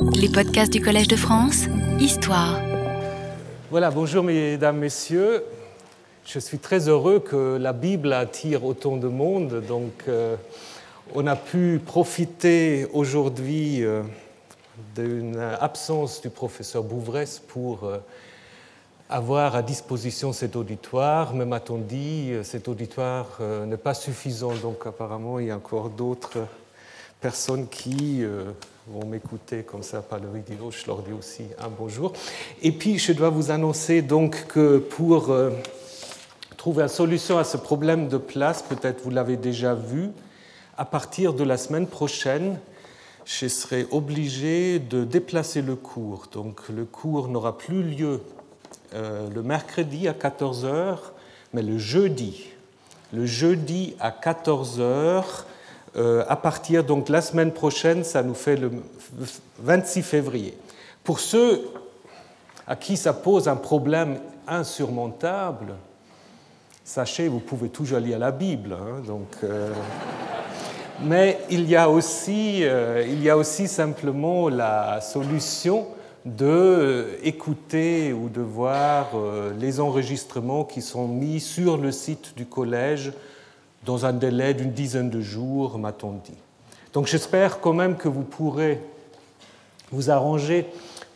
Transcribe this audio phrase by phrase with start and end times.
[0.00, 1.64] Les podcasts du Collège de France,
[1.98, 2.60] Histoire.
[3.70, 5.42] Voilà, bonjour mesdames, messieurs.
[6.24, 9.62] Je suis très heureux que la Bible attire autant de monde.
[9.66, 10.36] Donc, euh,
[11.14, 14.02] on a pu profiter aujourd'hui euh,
[14.94, 17.98] d'une absence du professeur Bouvresse pour euh,
[19.08, 21.34] avoir à disposition cet auditoire.
[21.34, 24.54] Mais m'a-t-on dit, cet auditoire n'est pas suffisant.
[24.54, 26.46] Donc, apparemment, il y a encore d'autres
[27.20, 28.22] personnes qui
[28.90, 30.70] vont m'écouter comme ça par le vidéo.
[30.70, 32.12] Je leur dis aussi un bonjour.
[32.62, 35.50] Et puis, je dois vous annoncer donc que pour euh,
[36.56, 40.10] trouver une solution à ce problème de place, peut-être vous l'avez déjà vu,
[40.76, 42.58] à partir de la semaine prochaine,
[43.24, 46.26] je serai obligé de déplacer le cours.
[46.32, 48.20] Donc, le cours n'aura plus lieu
[48.94, 50.96] euh, le mercredi à 14h,
[51.52, 52.46] mais le jeudi.
[53.12, 55.22] Le jeudi à 14h, euh,
[55.98, 58.70] à partir donc la semaine prochaine, ça nous fait le
[59.58, 60.56] 26 février.
[61.02, 61.64] Pour ceux
[62.66, 65.74] à qui ça pose un problème insurmontable,
[66.84, 68.74] sachez, vous pouvez toujours lire la Bible.
[68.74, 69.72] Hein, donc, euh,
[71.02, 75.86] mais il y, a aussi, euh, il y a aussi simplement la solution
[76.26, 79.12] d'écouter ou de voir
[79.58, 83.12] les enregistrements qui sont mis sur le site du collège
[83.84, 86.36] dans un délai d'une dizaine de jours, m'a-t-on dit.
[86.92, 88.80] Donc j'espère quand même que vous pourrez
[89.90, 90.66] vous arranger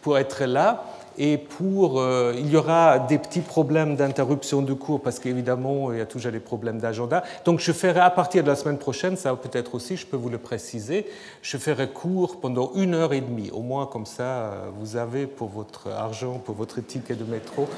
[0.02, 0.84] pour être là.
[1.18, 5.98] Et pour, euh, il y aura des petits problèmes d'interruption de cours parce qu'évidemment, il
[5.98, 7.22] y a toujours des problèmes d'agenda.
[7.44, 10.30] Donc, je ferai à partir de la semaine prochaine, ça peut-être aussi, je peux vous
[10.30, 11.06] le préciser,
[11.42, 13.50] je ferai cours pendant une heure et demie.
[13.50, 17.68] Au moins, comme ça, vous avez pour votre argent, pour votre ticket de métro,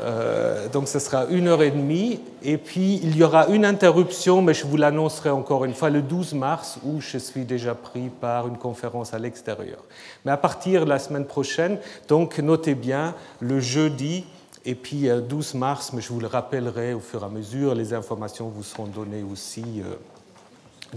[0.00, 2.20] euh, donc ce sera une heure et demie.
[2.42, 6.02] Et puis il y aura une interruption, mais je vous l'annoncerai encore une fois le
[6.02, 9.84] 12 mars, où je suis déjà pris par une conférence à l'extérieur.
[10.24, 11.78] Mais à partir de la semaine prochaine,
[12.08, 14.24] donc notez bien, le jeudi,
[14.64, 17.92] et puis 12 mars, mais je vous le rappellerai au fur et à mesure, les
[17.92, 19.64] informations vous seront données aussi.
[19.78, 19.94] Euh.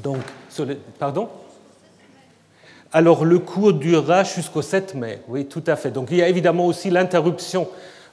[0.02, 0.22] Donc,
[1.00, 1.28] pardon?
[2.94, 5.92] Alors le cours durera jusqu'au 7 mai, oui, tout à fait.
[5.92, 7.68] Donc il y a évidemment aussi l'interruption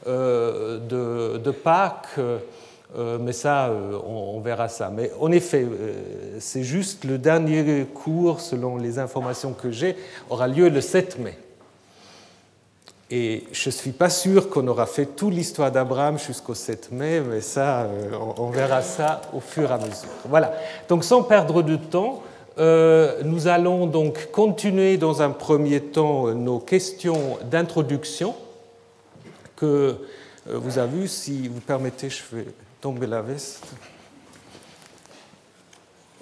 [0.07, 4.91] euh, de, Pâques, euh, mais ça, euh, on, verra ça.
[4.91, 5.67] Mais en effet,
[6.41, 9.97] c'est juste le dernier cours, selon les informations que j'ai,
[10.29, 11.39] aura lieu le 7 mai.
[13.11, 17.21] Et je ne suis pas sûr qu'on aura fait toute l'histoire d'Abraham jusqu'au 7 mai,
[17.21, 17.89] mais ça,
[18.39, 20.09] on verra ça au fur et à mesure.
[20.29, 20.53] Voilà.
[20.89, 22.23] Donc sans perdre de temps,
[22.59, 28.35] nous allons donc continuer dans un premier temps nos questions d'introduction
[29.65, 31.09] euh, vous avez vu.
[31.09, 32.47] Si vous permettez, je vais
[32.81, 33.65] tomber la veste.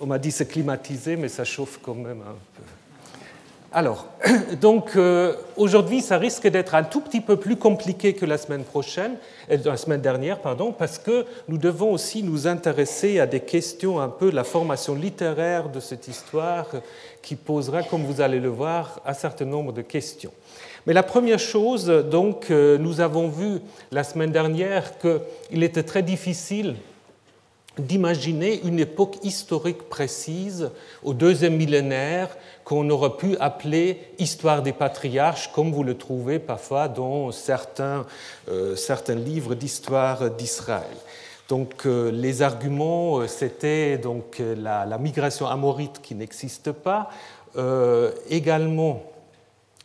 [0.00, 2.62] On m'a dit c'est climatisé, mais ça chauffe quand même un peu.
[3.74, 4.06] Alors,
[4.60, 8.64] donc euh, aujourd'hui, ça risque d'être un tout petit peu plus compliqué que la semaine
[8.64, 9.16] prochaine,
[9.50, 13.98] euh, la semaine dernière, pardon, parce que nous devons aussi nous intéresser à des questions
[13.98, 16.66] un peu de la formation littéraire de cette histoire,
[17.22, 20.32] qui posera, comme vous allez le voir, un certain nombre de questions.
[20.86, 23.60] Mais la première chose, donc, euh, nous avons vu
[23.92, 26.74] la semaine dernière qu'il était très difficile
[27.78, 30.70] d'imaginer une époque historique précise
[31.02, 36.88] au deuxième millénaire qu'on aurait pu appeler histoire des patriarches, comme vous le trouvez parfois
[36.88, 38.04] dans certains,
[38.50, 40.96] euh, certains livres d'histoire d'Israël.
[41.48, 47.08] Donc euh, les arguments, c'était donc la, la, migration amorite qui n'existe pas,
[48.30, 49.11] également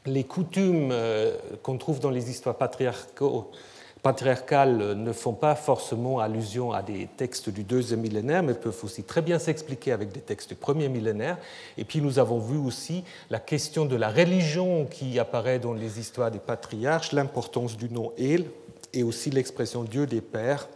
[0.08, 6.82] les coutumes euh, qu'on trouve dans les histoires patriarcales ne font pas forcément allusion à
[6.82, 10.56] des textes du deuxième millénaire, mais peuvent aussi très bien s'expliquer avec des textes du
[10.56, 11.38] premier millénaire.
[11.78, 16.00] Et puis nous avons vu aussi la question de la religion qui apparaît dans les
[16.00, 18.46] histoires des patriarches, l'importance du nom El
[18.94, 20.70] et aussi l'expression Dieu des pères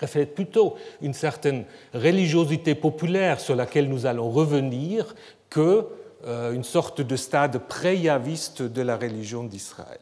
[0.00, 5.16] reflète plutôt une certaine religiosité populaire sur laquelle nous allons revenir
[5.50, 5.82] que euh,
[6.26, 10.00] une sorte de stade pré-yaviste de la religion d'Israël.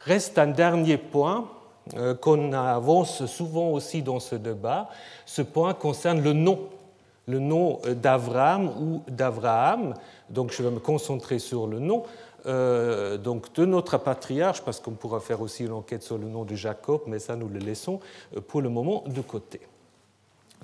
[0.00, 1.48] Reste un dernier point
[1.96, 4.88] euh, qu'on avance souvent aussi dans ce débat.
[5.26, 6.60] Ce point concerne le nom,
[7.26, 9.94] le nom d'Abraham ou d'Abraham.
[10.30, 12.04] Donc je vais me concentrer sur le nom.
[12.46, 16.44] Euh, donc de notre patriarche, parce qu'on pourra faire aussi une enquête sur le nom
[16.44, 18.00] de Jacob, mais ça nous le laissons
[18.48, 19.60] pour le moment de côté.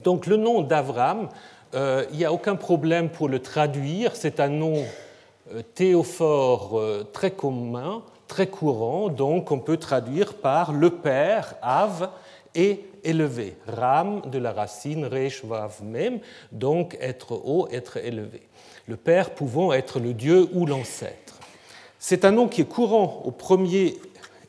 [0.02, 1.28] Donc le nom d'Abraham
[1.74, 4.16] euh, il n'y a aucun problème pour le traduire.
[4.16, 4.84] C'est un nom
[5.54, 12.10] euh, théophore euh, très commun, très courant, donc on peut traduire par le Père, Av,
[12.54, 13.56] et élevé.
[13.66, 16.18] Ram de la racine Resh Vav Mem,
[16.50, 18.42] donc être haut, être élevé.
[18.86, 21.38] Le Père pouvant être le Dieu ou l'ancêtre.
[21.98, 23.94] C'est un nom qui est courant au premier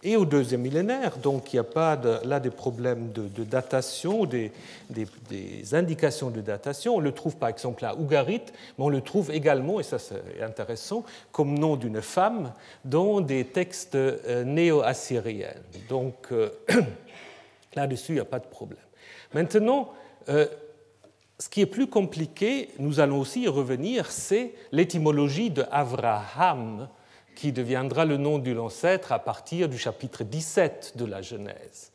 [0.03, 4.51] et au deuxième millénaire, donc il n'y a pas là des problèmes de, datation, des,
[4.89, 6.95] des, indications de datation.
[6.95, 8.42] On le trouve par exemple à Ougarit,
[8.77, 12.53] mais on le trouve également, et ça c'est intéressant, comme nom d'une femme
[12.83, 15.53] dans des textes euh, néo-assyriens.
[15.88, 16.50] Donc euh,
[17.75, 18.80] là-dessus, il n'y a pas de problème.
[19.33, 19.94] Maintenant,
[20.30, 20.47] euh,
[21.38, 26.88] ce qui est plus compliqué, nous allons aussi y revenir, c'est l'étymologie de Avraham
[27.41, 31.91] qui deviendra le nom de l'ancêtre à partir du chapitre 17 de la Genèse.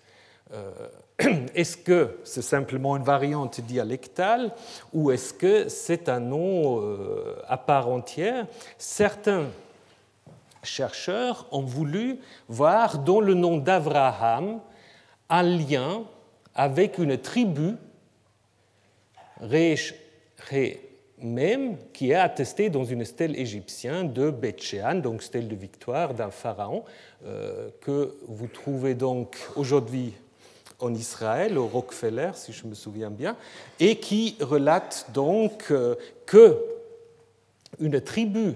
[0.53, 0.89] Euh,
[1.55, 4.53] est-ce que c'est simplement une variante dialectale
[4.93, 8.49] ou est-ce que c'est un nom euh, à part entière?
[8.77, 9.45] Certains
[10.65, 12.19] chercheurs ont voulu
[12.49, 14.59] voir dans le nom d'Abraham
[15.31, 16.03] un lien
[16.57, 17.77] avec une tribu,
[21.23, 26.31] même qui est attesté dans une stèle égyptienne de Betchéan, donc stèle de victoire d'un
[26.31, 26.85] pharaon,
[27.25, 30.13] euh, que vous trouvez donc aujourd'hui
[30.79, 33.37] en Israël, au Rockefeller, si je me souviens bien,
[33.81, 35.95] et qui relate donc euh,
[36.27, 36.59] que
[37.81, 38.55] une tribu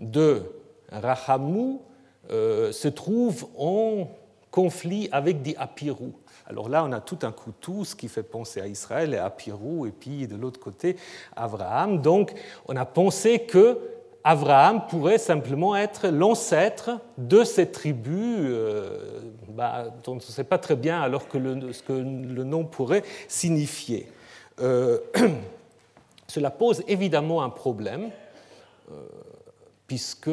[0.00, 0.42] de
[0.90, 1.82] Rahamou
[2.30, 4.08] euh, se trouve en
[4.54, 6.12] conflit avec des Apirou.
[6.46, 9.28] Alors là, on a tout un coup ce qui fait penser à Israël et à
[9.28, 10.94] Pirou, et puis de l'autre côté,
[11.34, 12.00] Abraham.
[12.00, 12.32] Donc,
[12.68, 13.80] on a pensé que
[14.22, 20.58] Abraham pourrait simplement être l'ancêtre de cette tribu euh, bah, dont on ne sait pas
[20.58, 24.06] très bien alors que le, ce que le nom pourrait signifier.
[24.60, 25.00] Euh,
[26.28, 28.10] cela pose évidemment un problème,
[28.92, 29.02] euh,
[29.88, 30.30] puisque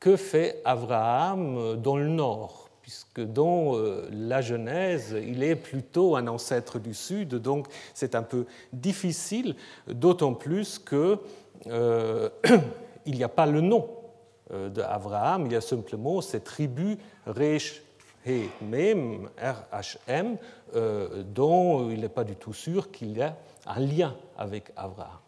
[0.00, 2.61] que fait Abraham dans le nord?
[2.82, 8.22] Puisque dans euh, la Genèse, il est plutôt un ancêtre du Sud, donc c'est un
[8.22, 9.54] peu difficile,
[9.86, 11.18] d'autant plus qu'il
[11.68, 12.28] euh,
[13.06, 13.88] n'y a pas le nom
[14.52, 17.82] euh, d'Abraham, il y a simplement cette tribu Resh
[18.26, 20.36] He Mem, RHM,
[21.34, 23.36] dont il n'est pas du tout sûr qu'il y a
[23.66, 25.18] un lien avec Abraham.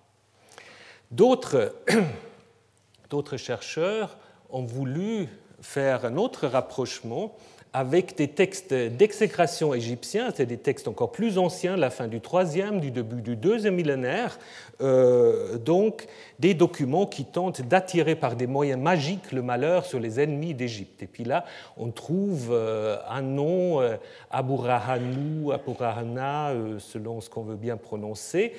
[1.10, 1.72] D'autres
[3.36, 4.16] chercheurs
[4.48, 5.28] ont voulu
[5.64, 7.34] faire un autre rapprochement
[7.72, 12.78] avec des textes d'exécration égyptiens, c'est des textes encore plus anciens, la fin du troisième,
[12.78, 14.38] du début du deuxième millénaire,
[14.81, 16.06] euh, donc
[16.38, 21.02] des documents qui tentent d'attirer par des moyens magiques le malheur sur les ennemis d'Égypte.
[21.02, 21.44] Et puis là,
[21.76, 23.96] on trouve euh, un nom, euh,
[24.31, 28.52] Aburahanou, Aburahana, selon ce qu'on veut bien prononcer,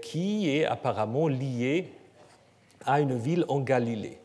[0.00, 1.92] qui est apparemment lié
[2.86, 4.18] à une ville en Galilée.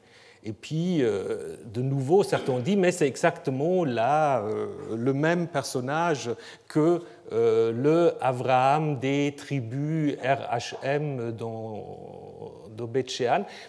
[0.43, 5.47] Et puis, euh, de nouveau, certains ont dit, mais c'est exactement là euh, le même
[5.47, 6.29] personnage
[6.69, 7.01] que
[7.31, 11.85] euh, le Abraham des tribus RHM dans,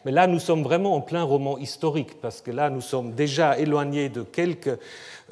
[0.04, 3.58] Mais là, nous sommes vraiment en plein roman historique, parce que là, nous sommes déjà
[3.58, 4.78] éloignés de quelques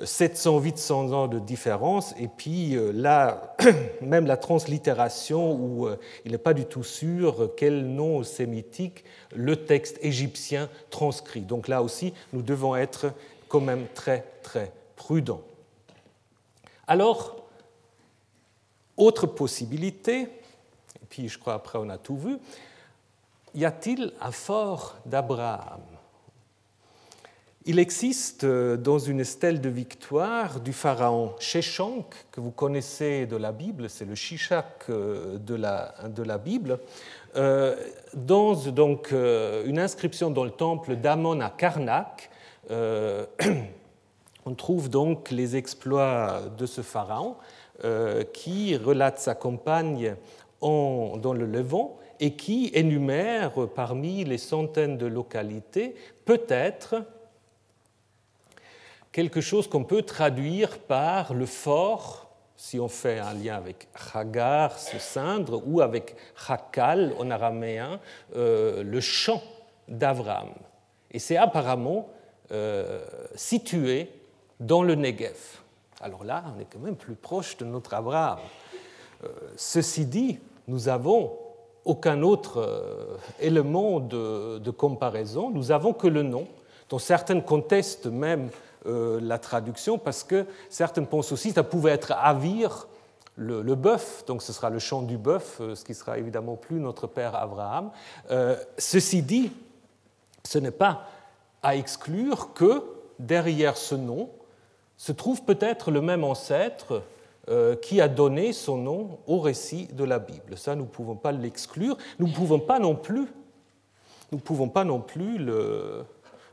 [0.03, 3.57] 700-800 ans de différence, et puis là,
[4.03, 5.89] même la translittération, où
[6.25, 9.05] il n'est pas du tout sûr quel nom sémitique
[9.35, 11.43] le texte égyptien transcrit.
[11.43, 13.13] Donc là aussi, nous devons être
[13.49, 15.43] quand même très, très prudents.
[16.87, 17.48] Alors,
[18.99, 22.37] autre possibilité, et puis je crois après on a tout vu,
[23.55, 25.81] y a-t-il un fort d'Abraham?
[27.71, 33.37] Il existe euh, dans une stèle de victoire du pharaon Sheshank, que vous connaissez de
[33.37, 36.79] la Bible, c'est le Shishak euh, de la, de la Bible,
[37.37, 37.77] euh,
[38.15, 42.31] dans donc, une inscription dans le temple d'Amon à Karnak,
[42.71, 47.37] on trouve donc les exploits de ce pharaon
[48.33, 50.17] qui relate sa campagne
[50.61, 55.95] dans le Levant et qui énumère parmi les centaines de localités
[56.25, 57.05] peut-être
[59.13, 64.77] quelque chose qu'on peut traduire par le fort si on fait un lien avec Hagar,
[64.79, 66.17] ce cindre, ou avec
[66.49, 68.01] Hakal en araméen,
[68.35, 69.41] euh, le champ
[69.87, 70.51] d'Abraham.
[71.13, 72.09] Et c'est apparemment
[72.51, 73.05] euh,
[73.37, 74.11] situé
[74.59, 75.61] dans le Negev.
[76.01, 78.39] Alors là, on est quand même plus proche de notre Abraham.
[79.25, 81.33] Euh, ceci dit, nous n'avons
[81.85, 86.47] aucun autre élément de, comparaison, nous n'avons que le nom,
[86.91, 88.51] dont certains contestent même
[88.87, 92.87] euh, la traduction parce que certaines pensent aussi que ça pouvait être Avir,
[93.37, 96.81] le, bœuf, donc ce sera le chant du bœuf, euh, ce qui sera évidemment plus
[96.81, 97.91] notre père Abraham.
[98.31, 99.53] Euh, ceci dit,
[100.45, 101.03] ce n'est pas
[101.63, 102.83] à exclure que
[103.19, 104.31] derrière ce nom
[104.99, 107.03] se trouve peut-être le même ancêtre
[107.81, 110.59] qui a donné son nom au récit de la Bible.
[110.59, 111.97] Ça, nous ne pouvons pas l'exclure.
[112.19, 113.27] Nous ne pouvons pas non plus,
[114.33, 115.39] nous pouvons pas non plus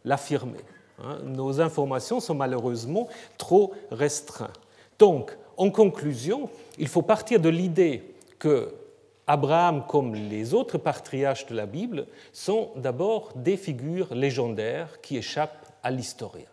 [0.06, 0.62] l'affirmer.
[1.04, 1.18] Hein.
[1.26, 4.58] Nos informations sont malheureusement trop restreintes.
[4.98, 8.74] Donc, en conclusion, il faut partir de l'idée que
[9.28, 15.68] Abraham, comme les autres patriarches de la Bible, sont d'abord des figures légendaires qui échappent
[15.84, 16.46] à l'historien.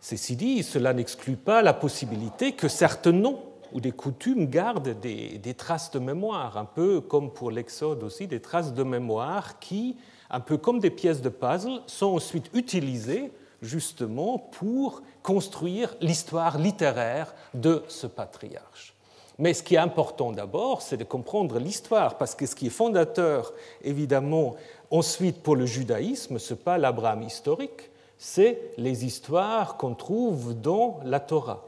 [0.00, 5.38] Ceci dit, cela n'exclut pas la possibilité que certains noms ou des coutumes gardent des,
[5.38, 9.96] des traces de mémoire, un peu comme pour l'Exode aussi, des traces de mémoire qui,
[10.30, 17.34] un peu comme des pièces de puzzle, sont ensuite utilisées justement pour construire l'histoire littéraire
[17.54, 18.94] de ce patriarche.
[19.38, 22.70] Mais ce qui est important d'abord, c'est de comprendre l'histoire, parce que ce qui est
[22.70, 23.52] fondateur,
[23.82, 24.56] évidemment,
[24.90, 27.87] ensuite pour le judaïsme, ce n'est pas l'Abraham historique,
[28.18, 31.64] c'est les histoires qu'on trouve dans la Torah.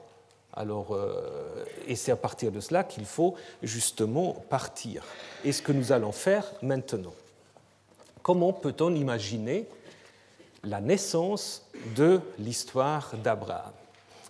[0.52, 5.04] Alors, euh, et c'est à partir de cela qu'il faut justement partir.
[5.44, 7.14] Et ce que nous allons faire maintenant.
[8.22, 9.66] Comment peut-on imaginer
[10.64, 11.66] la naissance
[11.96, 13.72] de l'histoire d'Abraham?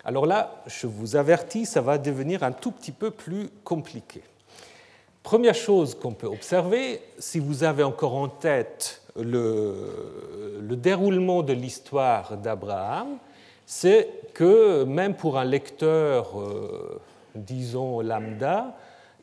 [0.05, 4.23] Alors là, je vous avertis, ça va devenir un tout petit peu plus compliqué.
[5.23, 11.53] Première chose qu'on peut observer, si vous avez encore en tête le, le déroulement de
[11.53, 13.17] l'histoire d'Abraham,
[13.65, 16.99] c'est que même pour un lecteur, euh,
[17.35, 18.75] disons, lambda,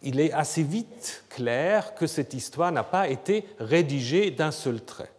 [0.02, 5.10] il est assez vite clair que cette histoire n'a pas été rédigée d'un seul trait.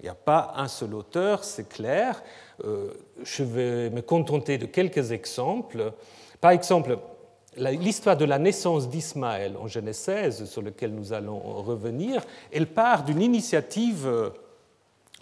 [0.00, 2.22] Il n'y a pas un seul auteur, c'est clair.
[2.64, 5.92] Euh, je vais me contenter de quelques exemples.
[6.40, 6.98] Par exemple,
[7.58, 12.22] l'histoire de la naissance d'Ismaël en Genèse 16, sur laquelle nous allons revenir,
[12.52, 14.32] elle part d'une initiative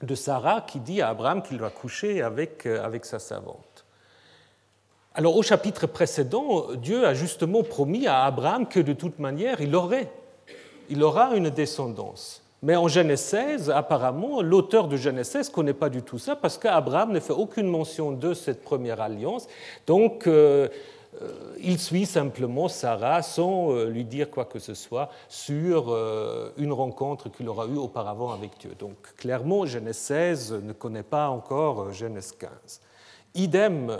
[0.02, 3.84] de Sarah qui dit à Abraham qu'il va coucher avec, euh, avec sa servante.
[5.14, 9.74] Alors au chapitre précédent, Dieu a justement promis à Abraham que de toute manière, il
[9.74, 10.12] aurait,
[10.90, 12.42] il aura une descendance.
[12.62, 16.36] Mais en Genèse 16, apparemment, l'auteur de Genèse 16 ne connaît pas du tout ça
[16.36, 19.46] parce qu'Abraham ne fait aucune mention de cette première alliance.
[19.86, 20.68] Donc, euh, euh,
[21.60, 25.96] il suit simplement Sarah sans euh, lui dire quoi que ce soit sur
[26.56, 28.72] une rencontre qu'il aura eue auparavant avec Dieu.
[28.78, 32.50] Donc, clairement, Genèse 16 ne connaît pas encore Genèse 15.
[33.34, 33.96] Idem,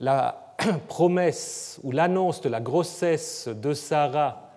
[0.00, 0.54] la
[0.88, 4.48] promesse ou l'annonce de la grossesse de Sarah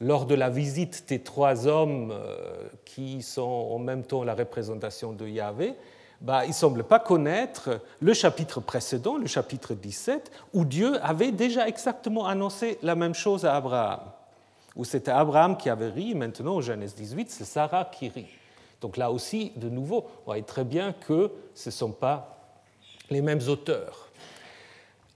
[0.00, 5.12] lors de la visite des trois hommes euh, qui sont en même temps la représentation
[5.12, 5.74] de Yahvé,
[6.20, 11.30] bah, il ne semble pas connaître le chapitre précédent, le chapitre 17, où Dieu avait
[11.30, 14.00] déjà exactement annoncé la même chose à Abraham.
[14.74, 18.26] Où c'était Abraham qui avait ri, maintenant au Genèse 18, c'est Sarah qui rit.
[18.80, 22.36] Donc là aussi, de nouveau, on voit très bien que ce ne sont pas
[23.10, 24.08] les mêmes auteurs.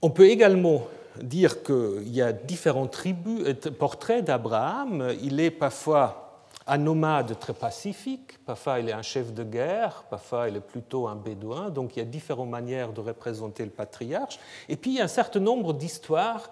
[0.01, 0.87] On peut également
[1.21, 5.13] dire qu'il y a différents euh, portraits d'Abraham.
[5.21, 6.22] Il est parfois
[6.67, 11.07] un nomade très pacifique, parfois il est un chef de guerre, parfois il est plutôt
[11.07, 11.69] un bédouin.
[11.69, 14.39] Donc il y a différentes manières de représenter le patriarche.
[14.69, 16.49] Et puis il y a un certain nombre d'histoires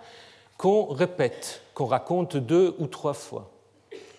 [0.57, 3.49] qu'on répète, qu'on raconte deux ou trois fois.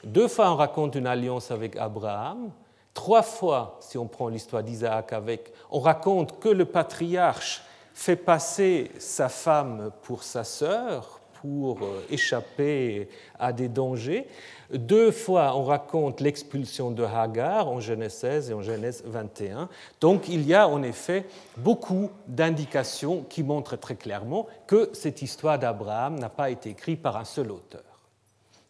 [0.04, 2.50] Deux fois on raconte une alliance avec Abraham.
[2.94, 7.62] Trois fois, si on prend l'histoire d'Isaac avec, on raconte que le patriarche
[7.94, 13.08] fait passer sa femme pour sa sœur pour euh, échapper
[13.38, 14.26] à des dangers.
[14.72, 19.68] Deux fois, on raconte l'expulsion de Hagar en Genèse 16 et en Genèse 21.
[20.00, 21.26] Donc il y a en effet
[21.58, 27.18] beaucoup d'indications qui montrent très clairement que cette histoire d'Abraham n'a pas été écrite par
[27.18, 27.82] un seul auteur.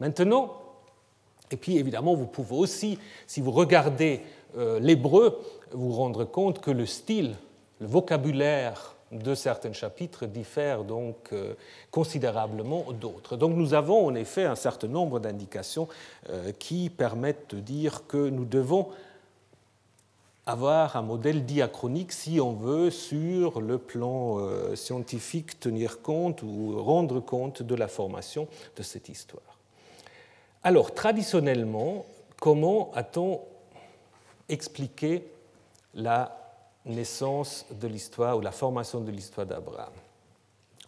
[0.00, 0.56] Maintenant,
[1.52, 4.23] et puis évidemment, vous pouvez aussi, si vous regardez
[4.56, 5.40] euh, l'hébreu,
[5.71, 7.37] vous rendre compte que le style,
[7.78, 11.54] le vocabulaire de certains chapitres diffèrent donc euh,
[11.90, 13.37] considérablement d'autres.
[13.37, 15.88] Donc nous avons en effet un certain nombre d'indications
[16.31, 18.88] euh, qui permettent de dire que nous devons
[20.47, 26.83] avoir un modèle diachronique si on veut sur le plan euh, scientifique tenir compte ou
[26.83, 29.59] rendre compte de la formation de cette histoire.
[30.64, 32.07] Alors traditionnellement,
[32.40, 33.40] comment a-t-on
[34.49, 35.28] expliqué
[35.95, 36.41] la
[36.84, 39.92] naissance de l'histoire ou la formation de l'histoire d'Abraham.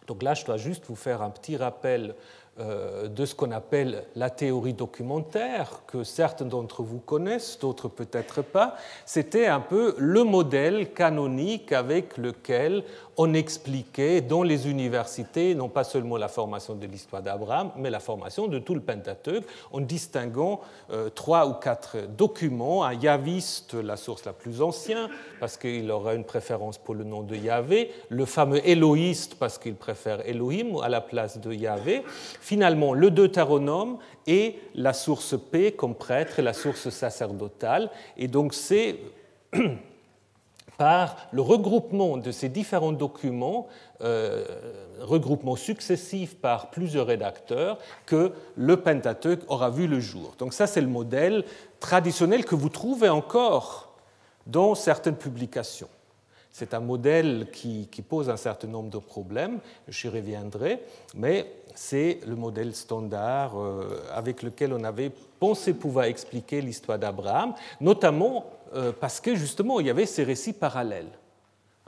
[0.07, 2.15] Donc là, je dois juste vous faire un petit rappel
[2.57, 8.75] de ce qu'on appelle la théorie documentaire, que certains d'entre vous connaissent, d'autres peut-être pas.
[9.05, 12.83] C'était un peu le modèle canonique avec lequel
[13.17, 17.99] on expliquait dans les universités non pas seulement la formation de l'histoire d'Abraham, mais la
[17.99, 22.83] formation de tout le Pentateuque, en distinguant euh, trois ou quatre documents.
[22.83, 25.09] Un yaviste, la source la plus ancienne,
[25.39, 29.75] parce qu'il aura une préférence pour le nom de Yahvé, le fameux éloïste, parce qu'il
[29.75, 32.03] préfère Elohim à la place de Yahvé,
[32.45, 33.97] finalement le deutéronome
[34.27, 37.89] et la source P comme prêtre et la source sacerdotale.
[38.17, 38.99] Et donc c'est
[40.77, 43.67] par le regroupement de ces différents documents,
[44.01, 44.45] euh,
[45.01, 50.35] regroupement successif par plusieurs rédacteurs, que le Pentateuque aura vu le jour.
[50.37, 51.45] Donc ça, c'est le modèle
[51.79, 53.95] traditionnel que vous trouvez encore
[54.45, 55.89] dans certaines publications.
[56.57, 59.59] C'est un modèle qui, pose un certain nombre de problèmes,
[59.89, 60.81] j'y reviendrai,
[61.13, 67.55] mais c'est le modèle standard euh, avec lequel on avait pensé pouvoir expliquer l'histoire d'Abraham,
[67.81, 71.11] notamment euh, parce que justement il y avait ces récits parallèles.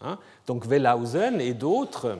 [0.02, 0.20] Hein.
[0.46, 2.18] Donc Wellhausen et d'autres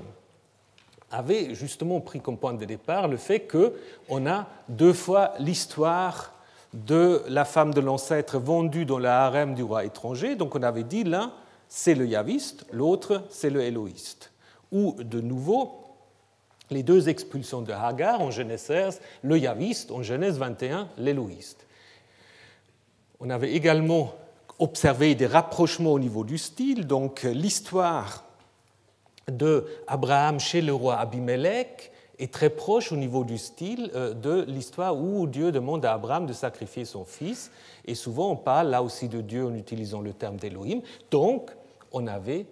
[1.12, 6.32] avaient justement pris comme point de départ le fait qu'on a deux fois l'histoire
[6.74, 10.38] de la femme de l'ancêtre vendue dans le harem du roi étranger.
[10.38, 11.34] Donc on avait dit l'un
[11.70, 14.32] c'est le yaviste, l'autre c'est le éloïste.
[14.72, 15.84] Ou de nouveau
[16.70, 21.66] les deux expulsions de Hagar en Genèse 16, le yaviste, en Genèse 21, l'éloïste.
[23.20, 24.14] On avait également
[24.60, 28.26] observé des rapprochements au niveau du style, donc l'histoire
[29.32, 34.44] de Abraham chez le roi Abimelech est très proche au niveau du style euh, de
[34.48, 37.52] l'histoire où Dieu demande à Abraham de sacrifier son fils.
[37.86, 40.82] Et souvent, on parle là aussi de Dieu en utilisant le terme d'Élohim.
[41.12, 41.52] Donc,
[41.92, 42.46] on avait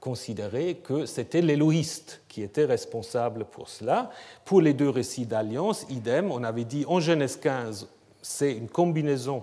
[0.00, 4.10] considéré que c'était l'éloïste qui était responsable pour cela.
[4.44, 7.88] Pour les deux récits d'alliance, idem, on avait dit en Genèse 15,
[8.22, 9.42] c'est une combinaison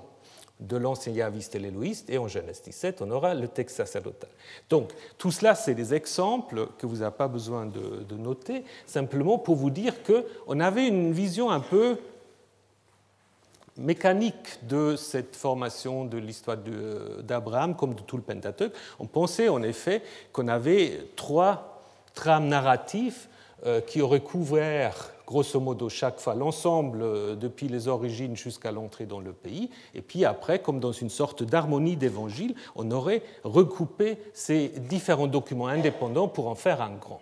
[0.59, 4.29] de et l'éloïste, et en Genèse 17, on aura le texte sacerdotal.
[4.69, 9.55] Donc, tout cela, c'est des exemples que vous n'avez pas besoin de, noter, simplement pour
[9.55, 11.97] vous dire qu'on avait une vision un peu
[13.77, 16.57] mécanique de cette formation de l'histoire
[17.21, 18.73] d'Abraham comme de tout le Pentateuque.
[18.99, 21.83] On pensait en effet qu'on avait trois
[22.13, 23.27] trames narratifs
[23.65, 29.05] euh, qui auraient couvert grosso modo chaque fois l'ensemble euh, depuis les origines jusqu'à l'entrée
[29.05, 29.69] dans le pays.
[29.93, 35.67] Et puis après, comme dans une sorte d'harmonie d'évangile, on aurait recoupé ces différents documents
[35.67, 37.21] indépendants pour en faire un grand.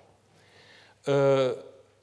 [1.08, 1.56] Euh,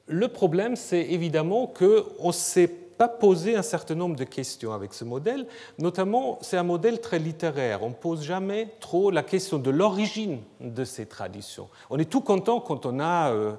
[0.07, 2.69] le problème, c'est évidemment qu'on ne sait
[3.01, 5.47] pas poser un certain nombre de questions avec ce modèle.
[5.79, 7.83] Notamment, c'est un modèle très littéraire.
[7.83, 11.71] On ne pose jamais trop la question de l'origine de ces traditions.
[11.89, 13.55] On est tout content quand on a euh,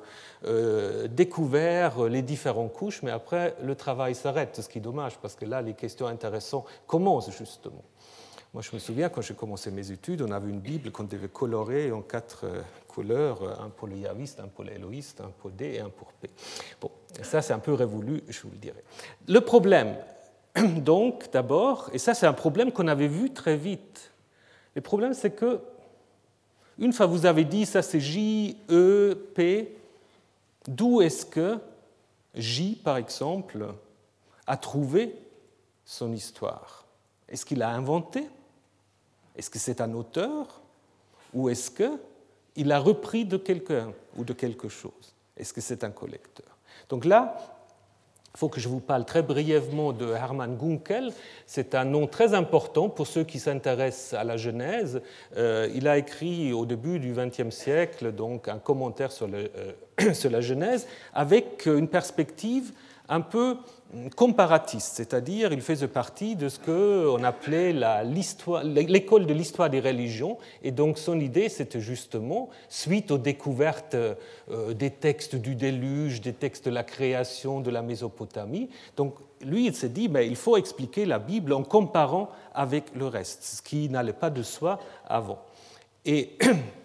[0.46, 5.36] euh, découvert les différentes couches, mais après, le travail s'arrête, ce qui est dommage, parce
[5.36, 7.84] que là, les questions intéressantes commencent justement.
[8.54, 11.30] Moi, je me souviens, quand j'ai commencé mes études, on avait une Bible qu'on devait
[11.30, 15.76] colorer en quatre euh, couleurs, un pour le yaviste, un pour l'éloïste, un pour D
[15.76, 16.30] et un pour P.
[16.82, 18.84] Bon, ça, c'est un peu révolu, je vous le dirai.
[19.28, 19.96] Le problème,
[20.78, 24.12] donc, d'abord, et ça, c'est un problème qu'on avait vu très vite.
[24.76, 25.60] Le problème, c'est que,
[26.80, 29.78] une fois vous avez dit, ça, c'est J, E, P,
[30.68, 31.60] d'où est-ce que
[32.36, 33.74] J, par exemple,
[34.48, 35.16] a trouvé
[35.86, 36.86] son histoire?
[37.28, 38.28] Est-ce qu'il a inventé
[39.36, 40.62] est-ce que c'est un auteur?
[41.34, 45.16] Ou est-ce qu'il a repris de quelqu'un ou de quelque chose?
[45.38, 46.58] Est-ce que c'est un collecteur?
[46.90, 47.36] Donc là,
[48.34, 51.12] il faut que je vous parle très brièvement de Hermann Gunkel.
[51.46, 55.02] C'est un nom très important pour ceux qui s'intéressent à la Genèse.
[55.36, 60.30] Euh, il a écrit au début du XXe siècle donc un commentaire sur, euh, sur,
[60.30, 62.72] la Genèse avec une perspective
[63.10, 63.58] un peu
[64.16, 70.72] comparatiste, c'est-à-dire il faisait partie de ce qu'on appelait l'école de l'histoire des religions, et
[70.72, 76.66] donc son idée c'était justement, suite aux découvertes euh, des textes du déluge, des textes
[76.66, 81.06] de la création de la Mésopotamie, donc lui il s'est dit ben, il faut expliquer
[81.06, 85.40] la Bible en comparant avec le reste, ce qui n'allait pas de soi avant.
[86.06, 86.38] Et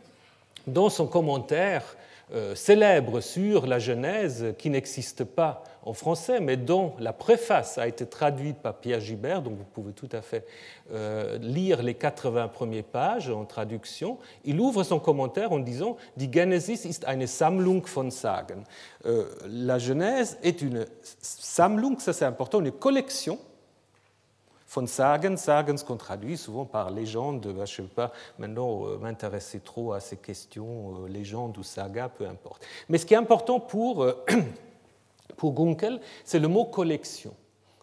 [0.66, 1.96] dans son commentaire
[2.34, 7.86] euh, célèbre sur la Genèse, qui n'existe pas en français, mais dont la préface a
[7.86, 10.44] été traduite par Pierre Gibert, donc vous pouvez tout à fait
[10.90, 14.18] euh, lire les 80 premières pages en traduction.
[14.44, 18.64] Il ouvre son commentaire en disant Die Genesis ist eine Sammlung von Sagen.
[19.06, 20.86] Euh, la Genèse est une
[21.20, 23.38] Sammlung, ça c'est important, une collection
[24.68, 28.98] von Sagen, Sagen, ce qu'on traduit souvent par légende, je ne vais pas maintenant euh,
[28.98, 32.66] m'intéresser trop à ces questions, légende ou saga, peu importe.
[32.88, 34.04] Mais ce qui est important pour
[35.36, 37.34] pour Gunkel, c'est le mot collection.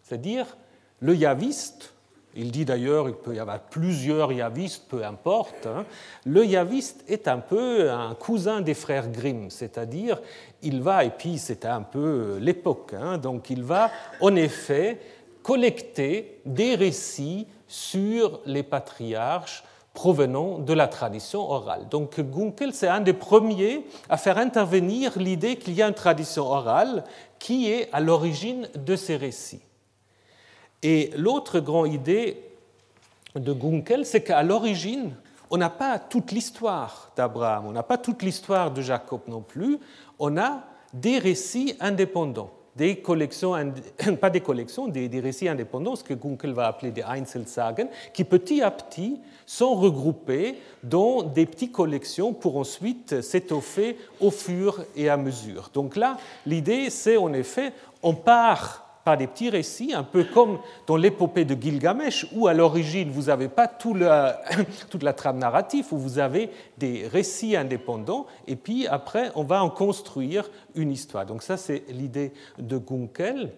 [0.02, 0.56] C'est-à-dire
[1.00, 1.94] le yaviste,
[2.36, 5.84] il dit d'ailleurs il peut y avoir plusieurs yavistes, peu importe, hein.
[6.24, 10.20] le yaviste est un peu un cousin des frères Grimm, c'est-à-dire
[10.62, 15.00] il va, et puis c'était un peu l'époque, hein, donc il va en effet
[15.42, 21.88] collecter des récits sur les patriarches provenant de la tradition orale.
[21.88, 26.44] Donc Gunkel, c'est un des premiers à faire intervenir l'idée qu'il y a une tradition
[26.44, 27.04] orale
[27.38, 29.62] qui est à l'origine de ces récits.
[30.82, 32.42] Et l'autre grande idée
[33.36, 35.14] de Gunkel, c'est qu'à l'origine,
[35.48, 39.78] on n'a pas toute l'histoire d'Abraham, on n'a pas toute l'histoire de Jacob non plus,
[40.18, 42.96] on a des récits indépendants des
[44.20, 48.62] pas des collections, des, récits indépendants, ce que Gunkel va appeler des Einzelsagen, qui petit
[48.62, 55.16] à petit sont regroupés dans des petites collections pour ensuite s'étoffer au fur et à
[55.16, 55.70] mesure.
[55.72, 60.58] Donc là, l'idée, c'est en effet, on part par des petits récits, un peu comme
[60.86, 63.96] dans l'épopée de Gilgamesh, où à l'origine vous n'avez pas tout
[64.90, 69.62] toute la trame narrative, où vous avez des récits indépendants, et puis après on va
[69.62, 71.26] en construire une histoire.
[71.26, 73.52] Donc ça c'est l'idée de Gunkel.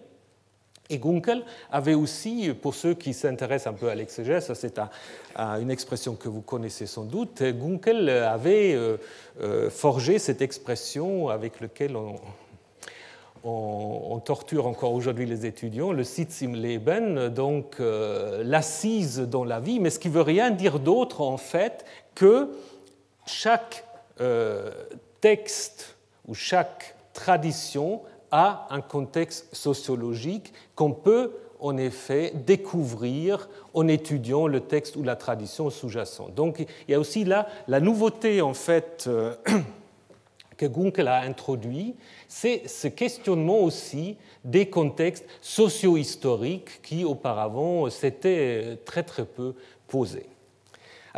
[0.89, 4.79] Et Gunkel avait aussi, pour ceux qui s'intéressent un peu à l'exégèse, c'est
[5.37, 8.97] une expression que vous connaissez sans doute, Gunkel avait euh,
[9.41, 12.15] euh, forgé cette expression avec laquelle on,
[13.47, 19.59] on, torture encore aujourd'hui les étudiants, le Sitz im Leben, donc euh, l'assise dans la
[19.59, 22.49] vie, mais ce qui veut rien dire d'autre en fait que
[23.25, 23.85] chaque
[24.19, 24.71] euh,
[25.21, 25.95] texte
[26.27, 34.59] ou chaque tradition a un contexte sociologique qu'on peut en effet découvrir en étudiant le
[34.59, 36.35] texte ou la tradition sous-jacente.
[36.35, 39.35] Donc il y a aussi là la nouveauté en fait euh,
[40.57, 41.95] que Gunkel a introduit,
[42.27, 49.53] c'est ce questionnement aussi des contextes socio-historiques qui auparavant s'étaient très très peu
[49.87, 50.27] posés.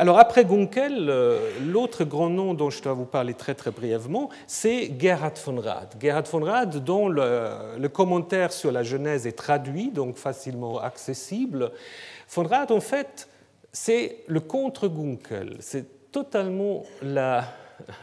[0.00, 4.30] Alors après Gunkel, euh, l'autre grand nom dont je dois vous parler très très brièvement,
[4.46, 5.94] c'est Gerhard von Rad.
[6.00, 11.70] Gerhard von Rad, dont le, commentaire sur la Genèse est traduit, donc facilement accessible.
[12.30, 13.28] Von Rad, en fait,
[13.72, 15.58] c'est le contre-Gunkel.
[15.60, 17.44] C'est totalement la,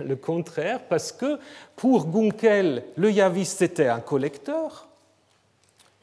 [0.04, 1.40] le contraire, parce que
[1.76, 4.88] pour Gunkel, le yaviste était un collecteur.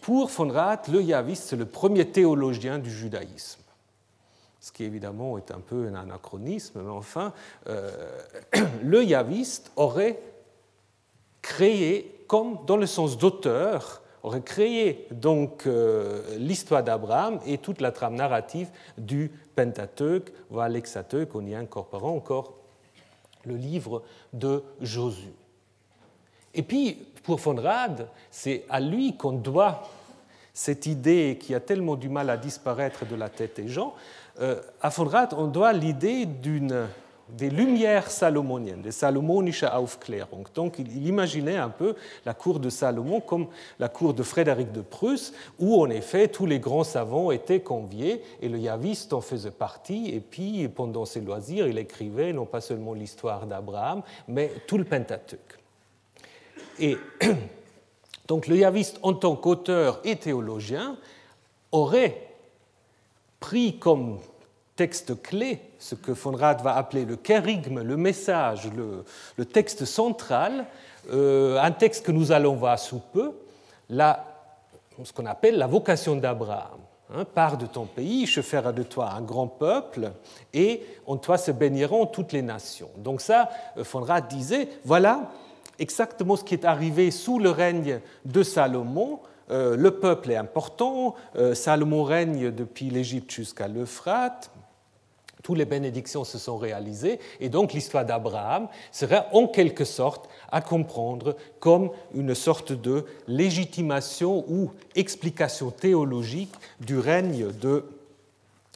[0.00, 3.62] Pour von Rath, le yaviste, c'est le premier théologien du judaïsme.
[4.60, 7.32] Ce qui évidemment est un peu un anachronisme, mais enfin,
[7.68, 7.90] euh,
[8.82, 10.20] le yaviste aurait
[11.42, 17.92] créé, comme dans le sens d'auteur, aurait créé donc euh, l'histoire d'Abraham et toute la
[17.92, 22.63] trame narrative du Pentateuque, voire l'Hexateuque, en y incorporant encore
[23.46, 24.02] le livre
[24.32, 25.32] de Josué.
[26.54, 29.82] Et puis, pour von Rad, c'est à lui qu'on doit
[30.52, 33.94] cette idée qui a tellement du mal à disparaître de la tête des gens.
[34.40, 36.86] Euh, à von on doit l'idée d'une
[37.36, 40.44] des lumières salomoniennes, des salomonische Aufklärung.
[40.54, 41.94] Donc il imaginait un peu
[42.24, 46.46] la cour de Salomon comme la cour de Frédéric de Prusse, où en effet tous
[46.46, 50.10] les grands savants étaient conviés et le yaviste en faisait partie.
[50.10, 54.84] Et puis pendant ses loisirs, il écrivait non pas seulement l'histoire d'Abraham, mais tout le
[54.84, 55.58] Pentateuque.
[56.78, 56.96] Et
[58.28, 60.96] donc le yaviste, en tant qu'auteur et théologien,
[61.72, 62.28] aurait
[63.40, 64.18] pris comme
[64.76, 68.70] texte clé, ce que von va appeler le kérigme, le message,
[69.36, 70.64] le, texte central,
[71.12, 73.32] euh, un texte que nous allons voir sous peu,
[73.90, 74.24] la,
[75.02, 76.80] ce qu'on appelle la vocation d'Abraham.
[77.14, 80.12] Hein, pars de ton pays, je ferai de toi un grand peuple,
[80.54, 82.88] et en toi se baigneront toutes les nations.
[82.96, 85.32] Donc ça, euh, von disait, voilà
[85.78, 89.20] exactement ce qui est arrivé sous le règne de Salomon,
[89.50, 91.14] euh, le peuple est important,
[91.52, 94.50] Salomon règne depuis l'Égypte jusqu'à l'Euphrate,
[95.44, 100.60] toutes les bénédictions se sont réalisées, et donc l'histoire d'Abraham serait en quelque sorte à
[100.60, 107.84] comprendre comme une sorte de légitimation ou explication théologique du règne de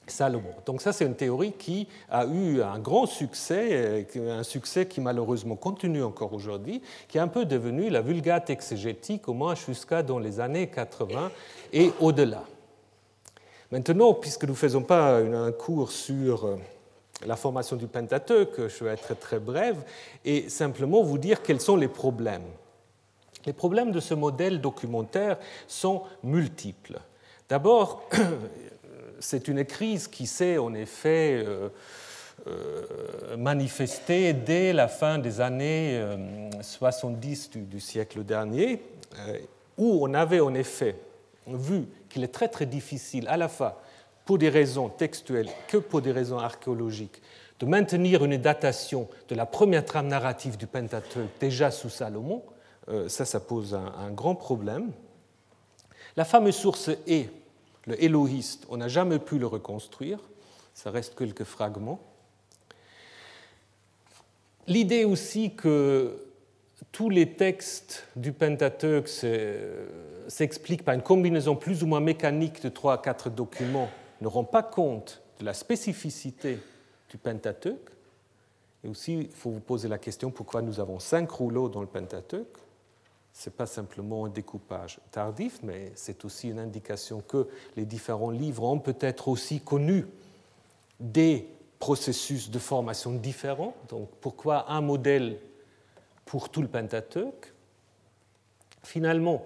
[0.07, 0.53] Salomon.
[0.67, 5.57] Donc ça, c'est une théorie qui a eu un grand succès, un succès qui malheureusement
[5.57, 10.19] continue encore aujourd'hui, qui est un peu devenu la vulgate exégétique, au moins jusqu'à dans
[10.19, 11.31] les années 80
[11.73, 12.45] et au-delà.
[13.71, 16.57] Maintenant, puisque nous ne faisons pas un cours sur euh,
[17.27, 19.85] la formation du Pentateuque, je vais être très brève,
[20.25, 22.47] et simplement vous dire quels sont les problèmes.
[23.45, 26.99] Les problèmes de ce modèle documentaire sont multiples.
[27.51, 28.09] D'abord,
[29.21, 31.69] c'est une crise qui s'est en effet euh,
[32.47, 36.03] euh, manifestée dès la fin des années
[36.63, 38.83] 70 du siècle dernier,
[39.77, 40.97] où on avait en effet
[41.47, 43.83] vu qu'il est très très difficile à la fois
[44.25, 47.23] pour des raisons textuelles que pour des raisons archéologiques
[47.61, 52.43] de maintenir une datation de la première trame narrative du Pentateuque déjà sous Salomon,
[52.89, 54.93] euh, ça, ça pose un, grand problème.
[56.17, 57.31] La fameuse source est
[57.87, 60.19] le Élohiste, on n'a jamais pu le reconstruire,
[60.75, 62.01] ça reste quelques fragments.
[64.67, 66.28] L'idée aussi que
[66.99, 69.07] tous les textes du Pentateuque
[70.27, 73.89] s'expliquent par une combinaison plus ou moins mécanique de trois à quatre documents
[74.21, 76.59] ne rend pas compte de la spécificité
[77.09, 77.89] du Pentateuque.
[78.83, 81.87] Et aussi, il faut vous poser la question pourquoi nous avons cinq rouleaux dans le
[81.87, 82.57] Pentateuque.
[83.33, 88.31] Ce n'est pas simplement un découpage tardif, mais c'est aussi une indication que les différents
[88.31, 90.05] livres ont peut-être aussi connu
[90.99, 91.47] des
[91.79, 93.77] processus de formation différents.
[93.89, 95.39] Donc pourquoi un modèle
[96.29, 97.55] pour tout le Pentateuque
[98.85, 99.45] Finalement,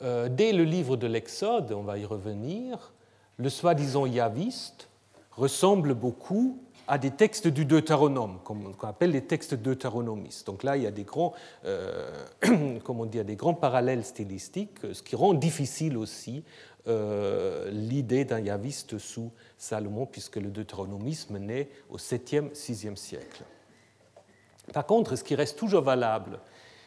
[0.00, 2.92] euh, dès le livre de l'Exode, on va y revenir,
[3.36, 4.88] le soi-disant yaviste
[5.32, 10.46] ressemble beaucoup à des textes du Deutéronome, qu'on appelle les textes deutéronomistes.
[10.46, 11.32] Donc là, il y a des grands,
[11.64, 12.10] euh,
[12.84, 16.44] comment dire, des grands parallèles stylistiques, ce qui rend difficile aussi
[16.88, 23.44] euh, l'idée d'un yaviste sous Salomon, puisque le deutéronomisme naît au 7e, 6e siècle.
[24.72, 26.38] Par contre, ce qui reste toujours valable,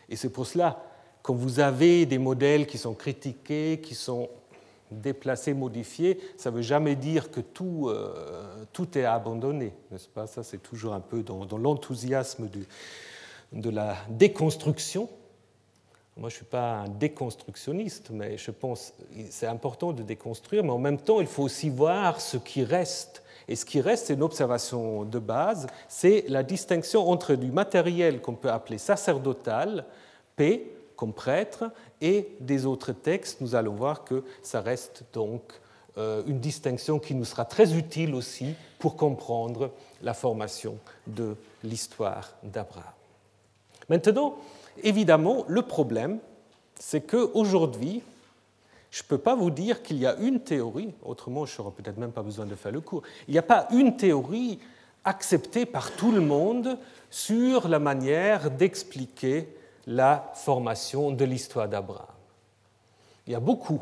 [0.09, 0.83] et c'est pour cela
[1.21, 4.29] quand vous avez des modèles qui sont critiqués, qui sont
[4.91, 10.27] déplacés, modifiés, ça ne veut jamais dire que tout, euh, est abandonné, n'est-ce pas?
[10.27, 12.47] Ça, c'est toujours un peu dans, dans l'enthousiasme
[13.51, 15.09] de la déconstruction.
[16.17, 20.63] Moi, je ne suis pas un déconstructionniste, mais je pense que c'est important de déconstruire,
[20.63, 23.21] mais en même temps, il faut aussi voir ce qui reste.
[23.47, 28.21] Et ce qui reste, c'est une observation de base, c'est la distinction entre du matériel
[28.21, 29.85] qu'on peut appeler sacerdotal,
[30.35, 33.41] P, comme prêtre, et des autres textes.
[33.41, 35.41] Nous allons voir que ça reste donc
[35.97, 42.33] euh, une distinction qui nous sera très utile aussi pour comprendre la formation de l'histoire
[42.43, 42.83] d'Abraham.
[43.89, 44.37] Maintenant,
[44.83, 46.19] Évidemment, le problème,
[46.79, 48.01] c'est qu'aujourd'hui,
[48.95, 51.97] je ne peux pas vous dire qu'il y a une théorie, autrement je n'aurais peut-être
[51.97, 54.57] même pas besoin de faire le cours, il n'y a pas une théorie
[55.03, 56.77] acceptée par tout le monde
[57.09, 59.49] sur la manière d'expliquer
[59.85, 62.07] la formation de l'histoire d'Abraham.
[63.27, 63.81] Il y a beaucoup.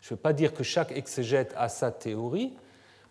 [0.00, 2.54] Je ne veux pas dire que chaque exégète a sa théorie,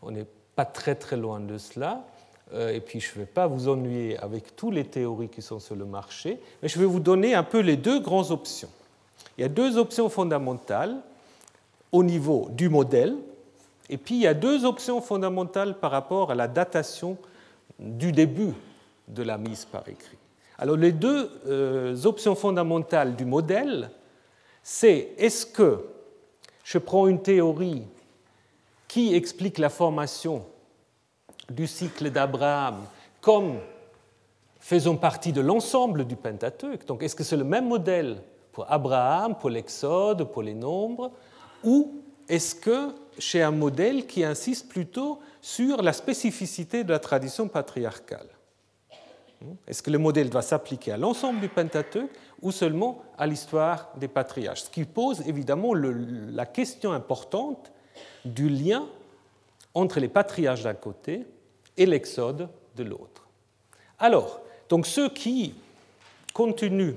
[0.02, 0.26] on n'est
[0.56, 2.08] pas très très loin de cela,
[2.54, 5.60] euh, et puis je ne vais pas vous ennuyer avec toutes les théories qui sont
[5.60, 8.72] sur le marché, mais je vais vous donner un peu les deux grandes options.
[9.38, 10.98] Il y a deux options fondamentales
[11.92, 13.16] au niveau du modèle,
[13.90, 17.18] et puis il y a deux options fondamentales par rapport à la datation
[17.80, 18.54] du début
[19.08, 20.18] de la mise par écrit.
[20.58, 23.92] Alors les deux euh, options fondamentales du modèle,
[24.64, 25.86] c'est est-ce que
[26.64, 27.84] je prends une théorie
[28.88, 30.46] qui explique la formation
[31.50, 32.78] du cycle d'Abraham
[33.22, 33.60] comme
[34.60, 36.86] faisant partie de l'ensemble du Pentateuque.
[36.88, 38.18] Donc est-ce que c'est le même modèle
[38.56, 41.12] pour Abraham, pour l'Exode, pour les nombres,
[41.62, 47.50] ou est-ce que chez un modèle qui insiste plutôt sur la spécificité de la tradition
[47.50, 48.30] patriarcale
[49.68, 52.10] Est-ce que le modèle doit s'appliquer à l'ensemble du Pentateuque
[52.42, 54.64] ou seulement à l'histoire des patriarches?
[54.64, 57.74] Ce qui pose évidemment la question importante
[58.24, 58.88] du lien
[59.74, 61.28] entre les patriarches d'un côté
[61.76, 63.28] et l'Exode de l'autre.
[64.00, 64.40] Alors,
[64.70, 65.56] donc ceux qui
[66.34, 66.96] continuent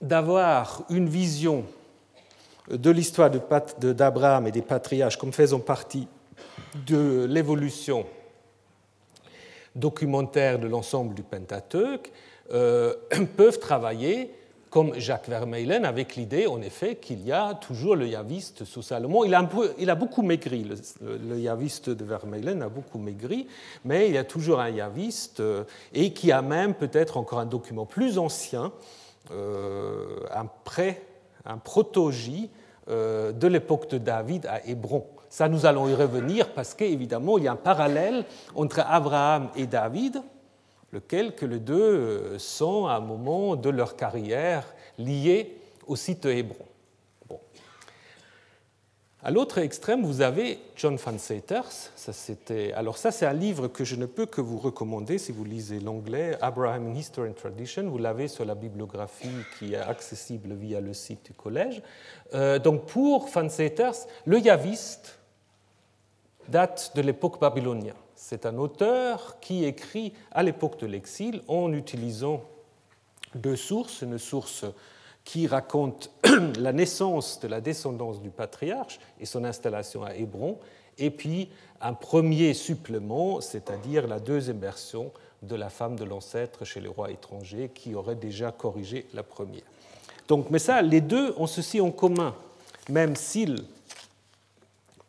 [0.00, 1.64] d'avoir une vision
[2.70, 6.06] de l'histoire d'Abraham et des patriarches comme faisant partie
[6.86, 8.04] de l'évolution
[9.74, 12.12] documentaire de l'ensemble du Pentateuque,
[12.52, 12.94] euh,
[13.36, 14.34] peuvent travailler
[14.70, 19.24] comme Jacques Vermeulen, avec l'idée, en effet, qu'il y a toujours le yaviste sous Salomon.
[19.24, 20.66] Il a, beaucoup maigri,
[21.00, 23.46] le, yaviste de Vermeulen a beaucoup maigri,
[23.86, 27.46] mais il y a toujours un yaviste, euh, et qui a même peut-être encore un
[27.46, 28.72] document plus ancien,
[29.30, 31.02] un pré,
[31.44, 32.50] un protogie
[32.90, 35.04] euh, de l'époque de David à Hébron.
[35.28, 39.66] Ça, nous allons y revenir parce qu'évidemment, il y a un parallèle entre Abraham et
[39.66, 40.22] David,
[40.92, 44.64] lequel que les deux euh, sont à un moment de leur carrière
[44.96, 46.64] liés au site Hébron.
[49.20, 51.90] À l'autre extrême, vous avez John Van Seters.
[52.76, 55.80] Alors ça, c'est un livre que je ne peux que vous recommander si vous lisez
[55.80, 57.88] l'anglais, Abraham in History and Tradition.
[57.88, 59.26] Vous l'avez sur la bibliographie
[59.58, 61.82] qui est accessible via le site du collège.
[62.32, 65.18] Euh, donc pour Van Seters, le yaviste
[66.48, 67.94] date de l'époque babylonienne.
[68.14, 72.44] C'est un auteur qui écrit à l'époque de l'exil en utilisant
[73.34, 74.64] deux sources, une source
[75.28, 76.10] qui raconte
[76.58, 80.56] la naissance de la descendance du patriarche et son installation à Hébron,
[80.96, 81.50] et puis
[81.82, 85.12] un premier supplément, c'est-à-dire la deuxième version
[85.42, 89.64] de la femme de l'ancêtre chez les rois étrangers qui aurait déjà corrigé la première.
[90.28, 92.34] Donc, mais ça, les deux ont ceci en commun,
[92.88, 93.66] même s'ils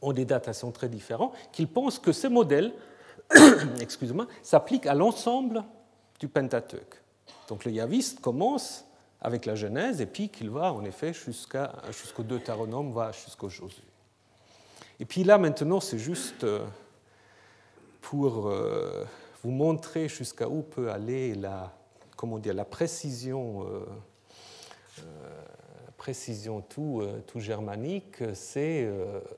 [0.01, 2.73] ont des datations très différentes, qu'ils pensent que modèles
[3.79, 5.63] excuse-moi, s'applique à l'ensemble
[6.19, 7.01] du Pentateuque.
[7.47, 8.83] Donc le yaviste commence
[9.21, 13.83] avec la Genèse et puis qu'il va en effet jusqu'au Deutéronome, va jusqu'au Josué.
[14.99, 16.65] Et puis là maintenant c'est juste euh,
[18.01, 19.05] pour euh,
[19.43, 21.73] vous montrer jusqu'à où peut aller la,
[22.15, 23.65] comment dire, la précision,
[25.95, 28.89] précision tout, tout germanique, c'est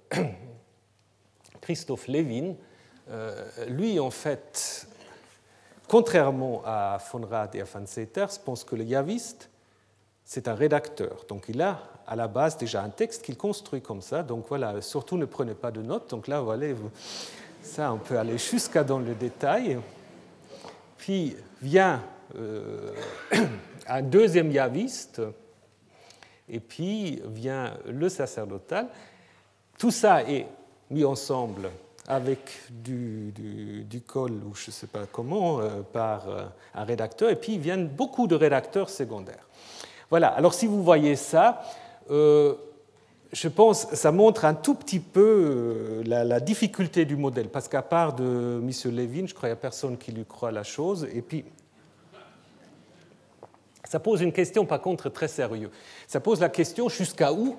[1.61, 2.55] Christophe Levin.
[3.67, 4.87] lui, en fait,
[5.87, 9.50] contrairement à von Rad et à Van Seters, pense que le yaviste,
[10.33, 11.25] c'est un rédacteur.
[11.27, 14.23] Donc il a à la base déjà un texte qu'il construit comme ça.
[14.23, 16.09] Donc voilà, surtout ne prenez pas de notes.
[16.09, 16.67] Donc là, voilà,
[17.61, 19.77] ça, on peut aller jusqu'à dans le détail.
[20.97, 22.01] Puis vient
[22.37, 22.93] euh,
[23.87, 25.21] un deuxième yaviste,
[26.47, 28.87] et puis vient le sacerdotal.
[29.77, 30.47] Tout ça est
[30.89, 31.69] mis ensemble
[32.07, 37.29] avec du, du, col, ou je ne sais pas comment, euh, par euh, un rédacteur,
[37.29, 39.45] et puis viennent beaucoup de rédacteurs secondaires.
[40.11, 41.63] Voilà, alors si vous voyez ça,
[42.11, 42.53] euh,
[43.31, 47.81] je pense que ça montre un tout petit peu la, difficulté du modèle, parce qu'à
[47.81, 48.69] part de M.
[48.93, 51.45] Levin, je crois qu'il n'y a personne qui lui croit la chose, et puis
[53.85, 55.71] ça pose une question par contre très sérieuse.
[56.07, 57.55] Ça pose la question jusqu'à où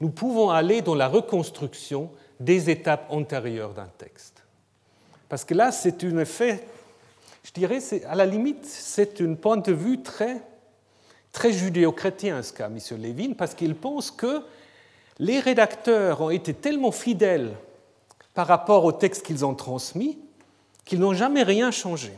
[0.00, 4.42] nous pouvons aller dans la reconstruction des étapes antérieures d'un texte?
[5.30, 6.62] Parce que là, c'est un effet,
[7.42, 10.42] je dirais, à la limite, c'est un point de vue très,
[11.32, 12.78] très judéo-chrétien, ce qu'a M.
[12.98, 14.42] Lévin, parce qu'il pense que
[15.18, 17.52] les rédacteurs ont été tellement fidèles
[18.34, 20.18] par rapport au texte qu'ils ont transmis
[20.90, 22.12] qu'ils n'ont jamais rien changé.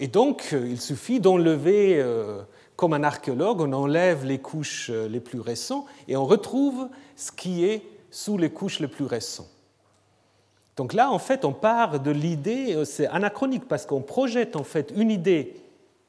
[0.00, 2.42] Et donc, euh, il suffit d'enlever, euh,
[2.74, 7.30] comme un archéologue, on enlève les couches euh, les plus récentes et on retrouve ce
[7.30, 9.50] qui est sous les couches les plus récentes.
[10.76, 14.92] Donc là, en fait, on part de l'idée, c'est anachronique parce qu'on projette en fait
[14.96, 15.54] une idée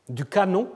[0.09, 0.69] du canon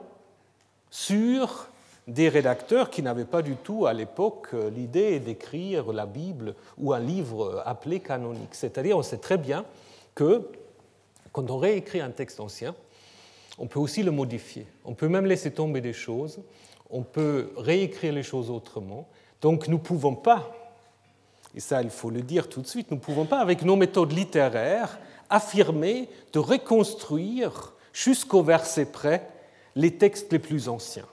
[0.94, 1.70] sur
[2.08, 6.94] des rédacteurs qui n'avaient pas du tout à l'époque euh, l'idée d'écrire la Bible ou
[6.94, 8.54] un livre appelé canonique.
[8.54, 9.66] C'est-à-dire, on sait très bien
[10.14, 10.48] que
[11.32, 12.76] quand on réécrit un texte ancien,
[13.58, 14.68] on peut aussi le modifier.
[14.86, 16.42] On peut même laisser tomber des choses,
[16.92, 19.08] on peut réécrire les choses autrement.
[19.42, 20.56] Donc nous ne pouvons pas
[21.56, 23.76] et ça il faut le dire tout de suite, nous ne pouvons pas, avec nos
[23.76, 25.00] méthodes littéraires,
[25.32, 29.33] affirmer de reconstruire jusqu'au verset près
[29.76, 31.08] les textes les plus anciens.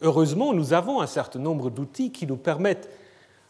[0.00, 2.90] Heureusement, nous avons un certain nombre d'outils qui nous permettent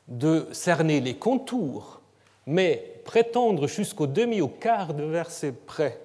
[0.09, 2.01] de cerner les contours,
[2.47, 6.01] mais prétendre jusqu'au demi au quart de verset près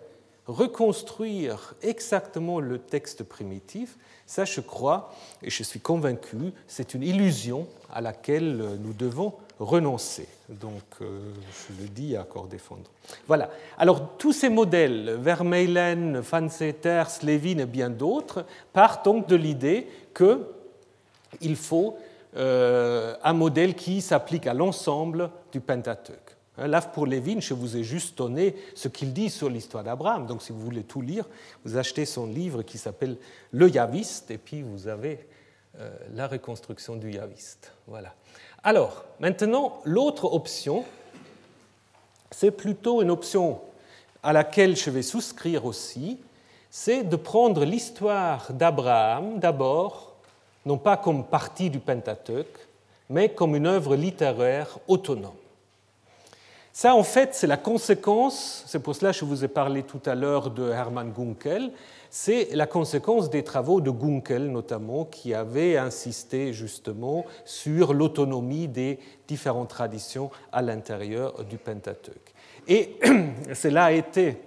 [0.48, 7.68] reconstruire exactement le texte primitif, ça je crois, et je suis convaincu, c'est une illusion
[7.92, 10.28] à laquelle nous devons renoncer.
[10.60, 11.32] Donc, euh,
[11.70, 12.90] je le dis à corps défendre.
[13.28, 13.50] Voilà.
[13.78, 19.88] Alors, tous ces modèles, Vermeulen, Van Seters, Levin et bien d'autres, partent donc de l'idée
[20.14, 21.98] qu'il faut
[22.36, 26.36] euh, un modèle qui s'applique à l'ensemble du Pentateuque.
[26.58, 30.28] Hein, là, pour Lévin, je vous ai juste donné ce qu'il dit sur l'histoire d'Abraham.
[30.28, 31.26] Donc, si vous voulez tout lire,
[31.64, 33.18] vous achetez son livre qui s'appelle
[33.52, 35.28] Le Yaviste, et puis vous avez
[35.80, 37.72] euh, la reconstruction du Yaviste.
[37.88, 38.14] Voilà.
[38.64, 40.86] Alors, maintenant, l'autre option,
[42.30, 43.60] c'est plutôt une option
[44.22, 46.20] à laquelle je vais souscrire aussi,
[46.70, 50.14] c'est de prendre l'histoire d'Abraham d'abord,
[50.66, 52.68] non pas comme partie du Pentateuque,
[53.10, 55.41] mais comme une œuvre littéraire autonome.
[56.74, 60.00] Ça, en fait, c'est la conséquence, c'est pour cela que je vous ai parlé tout
[60.06, 61.72] à l'heure de Hermann Gunkel,
[62.10, 69.00] c'est la conséquence des travaux de Gunkel notamment, qui avait insisté justement sur l'autonomie des
[69.28, 72.34] différentes traditions à l'intérieur du Pentateuque.
[72.70, 72.98] Et
[73.54, 74.38] cela a été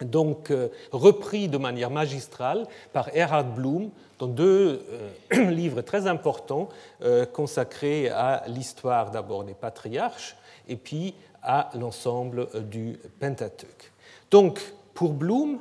[0.00, 4.84] donc euh, repris de manière magistrale par Erhard Blum dans deux
[5.32, 6.68] euh, livres très importants
[7.02, 10.36] euh, consacrés à l'histoire d'abord des patriarches
[10.68, 13.92] et puis à l'ensemble du Pentateuque.
[14.30, 14.60] Donc,
[14.94, 15.58] pour Blum,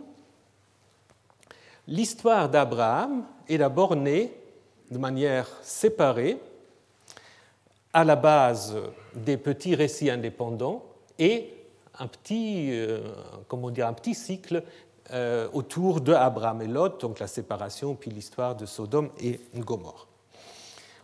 [1.87, 4.33] L'histoire d'Abraham est d'abord née
[4.89, 6.39] de manière séparée,
[7.91, 8.75] à la base
[9.13, 10.83] des petits récits indépendants
[11.19, 11.53] et
[11.99, 13.01] un petit, euh,
[13.47, 14.63] comment dire, un petit cycle
[15.11, 20.07] euh, autour de Abraham et Lot, donc la séparation, puis l'histoire de Sodome et Gomorre.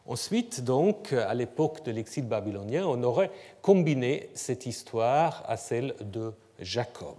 [0.10, 3.30] Ensuite, donc, à l'époque de l'exil babylonien, on aurait
[3.62, 7.16] combiné cette histoire à celle de Jacob.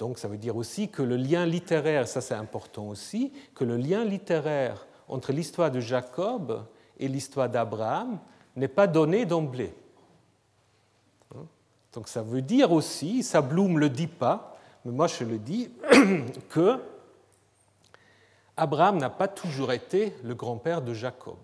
[0.00, 3.76] Donc ça veut dire aussi que le lien littéraire, ça c'est important aussi, que le
[3.76, 6.64] lien littéraire entre l'histoire de Jacob
[6.98, 8.18] et l'histoire d'Abraham
[8.56, 9.72] n'est pas donné d'emblée.
[11.92, 15.38] Donc ça veut dire aussi, ça Bloom ne le dit pas, mais moi je le
[15.38, 15.70] dis,
[16.50, 16.80] que
[18.56, 21.36] Abraham n'a pas toujours été le grand-père de Jacob.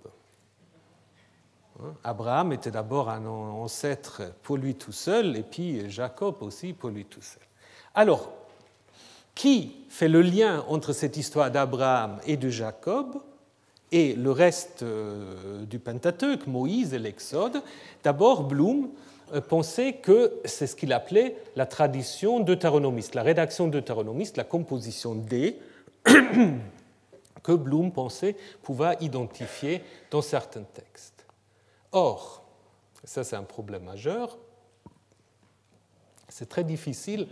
[1.81, 1.93] Hein.
[2.05, 7.05] Abraham était d'abord un ancêtre pour lui tout seul, et puis Jacob aussi pour lui
[7.05, 7.43] tout seul.
[7.95, 8.33] Alors,
[9.35, 13.17] qui fait le lien entre cette histoire d'Abraham et de Jacob
[13.91, 17.63] et le reste euh, du Pentateuque, Moïse et l'Exode?
[18.03, 18.89] D'abord, Bloom
[19.33, 25.15] euh, pensait que c'est ce qu'il appelait la tradition deutéronomiste, la rédaction deutéronomiste, la composition
[25.15, 25.59] D,
[27.43, 31.26] que Bloom pensait pouvoir identifier dans certains textes.
[31.93, 32.45] Or,
[33.05, 34.38] ça c'est un problème majeur,
[36.28, 37.28] c'est très difficile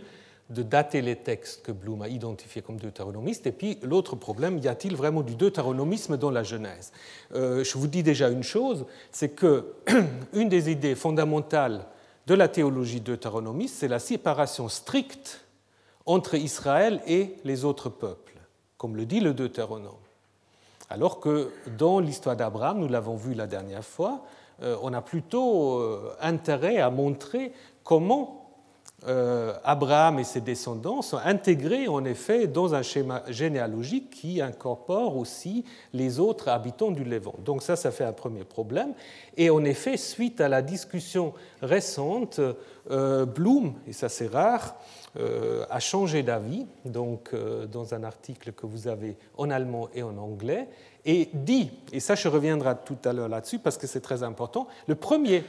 [0.51, 3.47] de dater les textes que Bloom a identifiés comme deutéronomistes.
[3.47, 6.91] Et puis l'autre problème, y a-t-il vraiment du deutéronomisme dans la Genèse?
[7.33, 9.73] Euh, Je vous dis déjà une chose, c'est que
[10.33, 11.85] une des idées fondamentales
[12.27, 15.45] de la théologie deutéronomiste, c'est la séparation stricte
[16.05, 18.37] entre Israël et les autres peuples,
[18.77, 20.00] comme le dit le Deutéronome.
[20.91, 24.25] Alors que dans l'histoire d'Abraham, nous l'avons vu la dernière fois,
[24.61, 27.53] euh, on a plutôt euh, intérêt à montrer
[27.85, 28.49] comment
[29.07, 35.15] euh, Abraham et ses descendants sont intégrés en effet dans un schéma généalogique qui incorpore
[35.15, 35.63] aussi
[35.93, 37.35] les autres habitants du Levant.
[37.39, 38.93] Donc ça, ça fait un premier problème.
[39.37, 42.41] Et en effet, suite à la discussion récente,
[42.89, 44.75] Bloom, et ça c'est rare,
[45.17, 47.35] a changé d'avis, donc
[47.69, 50.69] dans un article que vous avez en allemand et en anglais,
[51.05, 54.67] et dit, et ça je reviendrai tout à l'heure là-dessus parce que c'est très important,
[54.87, 55.43] le premier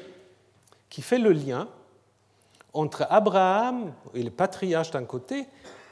[0.89, 1.69] qui fait le lien
[2.73, 5.47] entre Abraham et le patriarche d'un côté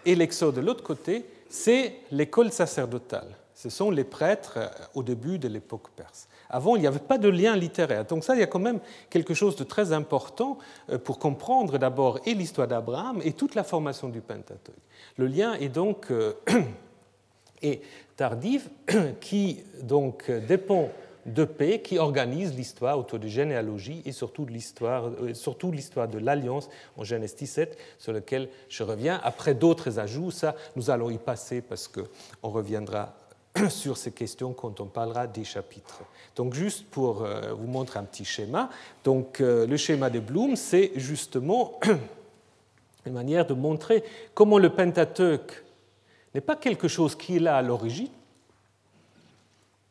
[0.05, 3.37] et l'Exode de l'autre côté, c'est l'école sacerdotale.
[3.55, 6.29] Ce sont les prêtres euh, au début de l'époque perse.
[6.51, 8.05] Avant, il n'y avait pas de lien littéraire.
[8.05, 10.59] Donc ça, il y a quand même quelque chose de très important
[10.91, 14.75] euh, pour comprendre d'abord et l'histoire d'Abraham et toute la formation du Pentateuque.
[15.17, 16.35] Le lien est donc euh,
[17.63, 17.83] est
[18.17, 18.69] tardif,
[19.21, 20.91] qui donc dépend
[21.27, 27.05] de paix qui organise l'histoire autour de généalogie et euh, surtout l'histoire de l'Alliance en
[27.05, 29.21] Genèse 17, sur lequel je reviens.
[29.23, 33.15] Après d'autres ajouts, ça, nous allons y passer parce qu'on reviendra
[33.69, 36.03] sur ces questions quand on parlera des chapitres.
[36.41, 38.71] Donc juste pour euh, vous montrer un petit schéma,
[39.05, 41.79] donc euh, le schéma de Bloom, c'est justement
[43.05, 45.63] une manière de montrer comment le Pentateuque
[46.35, 48.09] n'est pas quelque chose qui est là à l'origine,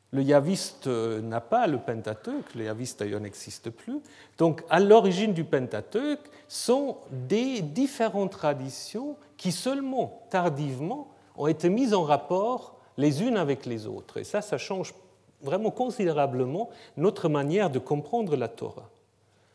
[0.09, 3.99] le yaviste euh, n'a pas le Pentateuque, le yaviste d'ailleurs n'existe plus.
[4.39, 11.93] Donc à l'origine du Pentateuque sont des différentes traditions qui seulement tardivement ont été mises
[11.93, 14.17] en rapport les unes avec les autres.
[14.17, 14.95] Et ça, ça change
[15.41, 18.89] vraiment considérablement notre manière de comprendre la Torah.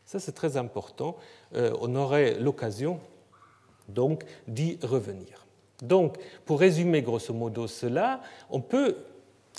[0.05, 1.15] Ça, c'est très important.
[1.55, 2.99] Euh, on aurait l'occasion
[3.89, 5.45] donc d'y revenir.
[5.81, 8.95] Donc, pour résumer grosso modo cela, on peut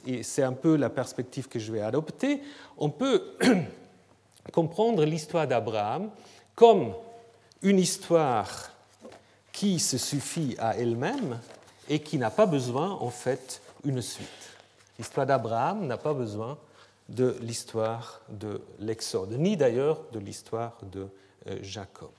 [0.04, 2.40] et c'est un peu la perspective que je vais adopter,
[2.76, 3.36] on peut
[4.52, 6.10] comprendre l'histoire d'Abraham
[6.54, 6.92] comme
[7.62, 8.70] une histoire
[9.52, 11.40] qui se suffit à elle-même
[11.88, 14.28] et qui n'a pas besoin, en fait, une suite.
[14.98, 16.58] L'histoire d'Abraham n'a pas besoin
[17.08, 21.08] de l'histoire de l'Exode, ni d'ailleurs de l'histoire de
[21.48, 22.10] euh, Jacob.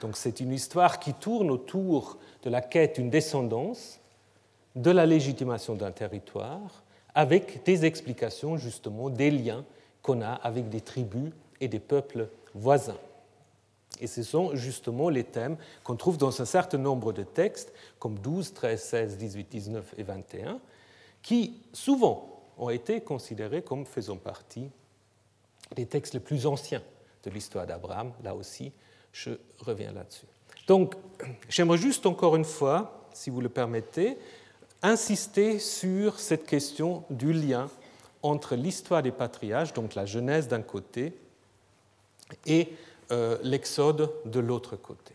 [0.00, 4.00] Donc c'est une histoire qui tourne autour de la quête d'une descendance
[4.74, 6.82] de la légitimation d'un territoire
[7.14, 9.64] avec des explications justement des liens
[10.02, 12.98] qu'on a avec des tribus et des peuples voisins.
[14.00, 18.18] Et ce sont justement les thèmes qu'on trouve dans un certain nombre de textes, comme
[18.18, 20.60] 12, 13, 16, 18, 19 et 21,
[21.26, 24.70] qui souvent ont été considérés comme faisant partie
[25.74, 26.82] des textes les plus anciens
[27.24, 28.12] de l'histoire d'Abraham.
[28.22, 28.70] Là aussi,
[29.10, 30.26] je reviens là-dessus.
[30.68, 30.94] Donc,
[31.48, 34.18] j'aimerais juste encore une fois, si vous le permettez,
[34.82, 37.68] insister sur cette question du lien
[38.22, 41.12] entre l'histoire des patriarches, donc la Genèse d'un côté,
[42.46, 42.68] et
[43.10, 45.14] euh, l'Exode de l'autre côté.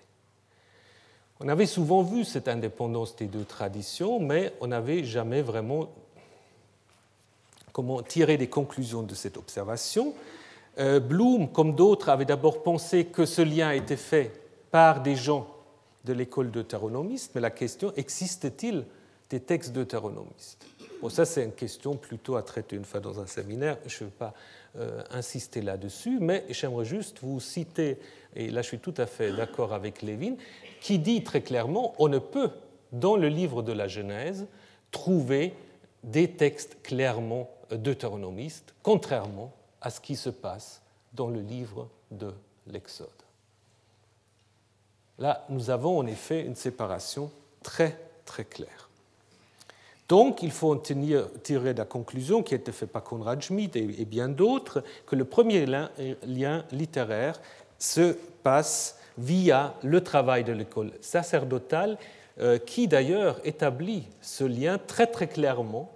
[1.39, 5.89] On avait souvent vu cette indépendance des deux traditions, mais on n'avait jamais vraiment
[7.71, 10.13] comment tirer des conclusions de cette observation.
[10.79, 14.31] Euh, Bloom, comme d'autres, avait d'abord pensé que ce lien était fait
[14.71, 15.47] par des gens
[16.05, 18.85] de l'école deutéronomiste, mais la question existe-t-il
[19.29, 20.65] des textes deutéronomistes?
[21.01, 23.77] Bon, ça, c'est une question plutôt à traiter une fois dans un séminaire.
[23.87, 24.33] Je ne vais pas
[24.77, 27.97] euh, insister là-dessus, mais j'aimerais juste vous citer,
[28.35, 30.35] et là je suis tout à fait d'accord avec Lévin,
[30.79, 32.49] qui dit très clairement on ne peut,
[32.93, 34.47] dans le livre de la Genèse,
[34.91, 35.53] trouver
[36.03, 40.81] des textes clairement deutéronomistes, contrairement à ce qui se passe
[41.13, 42.33] dans le livre de
[42.67, 43.07] l'Exode.
[45.19, 47.31] Là, nous avons en effet une séparation
[47.61, 48.89] très, très claire.
[50.09, 53.79] Donc, il faut en tenir, tirer la conclusion qui a été faite par Conrad Schmidt
[53.79, 57.39] et, bien d'autres, que le premier lien, littéraire
[57.79, 61.97] se passe via le travail de l'école sacerdotale,
[62.65, 65.91] qui d'ailleurs établit ce lien très très clairement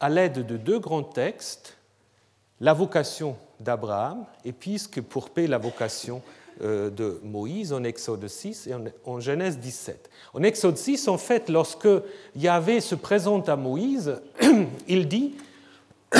[0.00, 1.76] à l'aide de deux grands textes,
[2.60, 6.22] la vocation d'Abraham et puisque pour paix la vocation
[6.62, 8.74] euh, de Moïse en Exode 6 et
[9.04, 10.10] en Genèse 17.
[10.34, 11.88] En Exode 6, en fait, lorsque
[12.34, 14.20] Yahvé se présente à Moïse,
[14.88, 15.36] il dit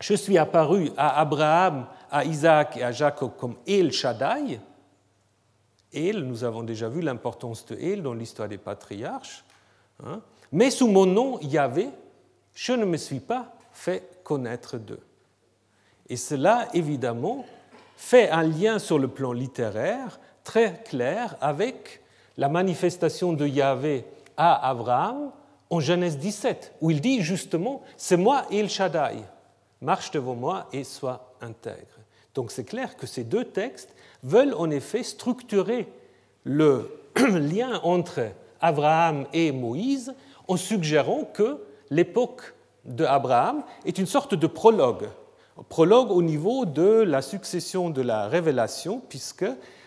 [0.00, 4.60] Je suis apparu à Abraham, à Isaac et à Jacob comme El Shaddai.
[5.94, 9.44] Nous avons déjà vu l'importance de El dans l'histoire des patriarches.
[10.04, 10.20] Hein.
[10.50, 11.88] mais sous mon nom, Yahvé,
[12.52, 15.02] je ne me suis pas fait connaître d'eux.
[16.08, 17.46] Et cela, évidemment,
[17.96, 22.02] fait un lien sur le plan littéraire très clair avec
[22.36, 24.04] la manifestation de Yahvé
[24.36, 25.30] à Abraham
[25.70, 29.18] en Genèse 17, où il dit justement C'est moi El Shaddai,
[29.80, 31.98] marche devant moi et sois intègre.
[32.34, 33.94] Donc c'est clair que ces deux textes
[34.24, 35.86] veulent en effet structurer
[36.42, 38.20] le lien entre
[38.60, 40.14] Abraham et Moïse
[40.48, 41.58] en suggérant que
[41.90, 42.54] l'époque
[42.84, 45.08] d'Abraham est une sorte de prologue.
[45.68, 49.46] Prologue au niveau de la succession de la révélation, puisque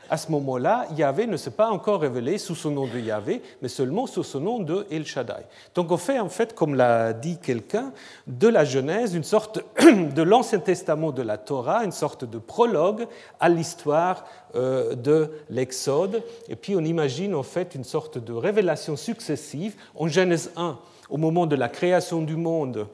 [0.10, 3.68] à ce moment-là, Yahvé ne s'est pas encore révélé sous son nom de Yahvé, mais
[3.68, 5.46] seulement sous son nom de El Shaddai.
[5.76, 7.92] Donc on fait en fait, comme l'a dit quelqu'un,
[8.28, 13.08] de la Genèse une sorte de l'Ancien Testament de la Torah, une sorte de prologue
[13.40, 16.24] à l'histoire euh, de l'Exode.
[16.50, 19.76] Et puis on imagine en fait une sorte de révélation successive.
[19.96, 20.78] En Genèse 1,
[21.10, 22.88] au moment de la création du monde,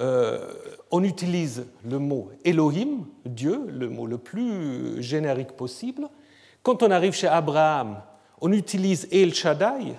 [0.00, 0.52] euh,
[0.90, 6.08] on utilise le mot Elohim, Dieu, le mot le plus générique possible.
[6.64, 8.00] Quand on arrive chez Abraham,
[8.40, 9.94] on utilise El Shaddai,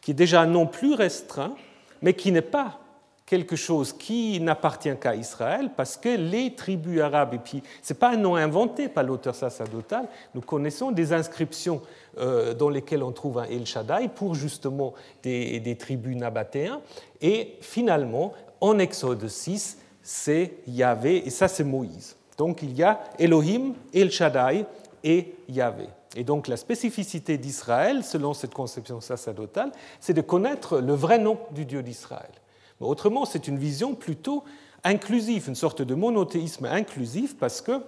[0.00, 1.54] qui est déjà un nom plus restreint,
[2.00, 2.80] mais qui n'est pas
[3.26, 7.98] quelque chose qui n'appartient qu'à Israël, parce que les tribus arabes, et puis ce n'est
[7.98, 11.82] pas un nom inventé par l'auteur sacerdotal, nous connaissons des inscriptions
[12.16, 16.80] euh, dans lesquelles on trouve un El Shaddai pour justement des, tribus nabatéens,
[17.20, 22.16] et finalement, en Exode 6, c'est Yahvé, et ça c'est Moïse.
[22.38, 24.64] Donc il y a Elohim, El Shaddai
[25.04, 25.88] et Yahvé.
[26.16, 31.38] Et donc la spécificité d'Israël, selon cette conception sacerdotale, c'est de connaître le vrai nom
[31.52, 32.30] du Dieu d'Israël.
[32.80, 34.44] Autrement, c'est une vision plutôt
[34.84, 37.82] inclusive, une sorte de monothéisme inclusif, parce que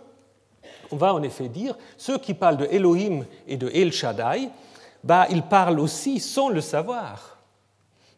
[0.90, 4.50] on va en effet dire, ceux qui parlent de Elohim et de El Shaddai,
[5.02, 7.38] bah, ils parlent aussi sans le savoir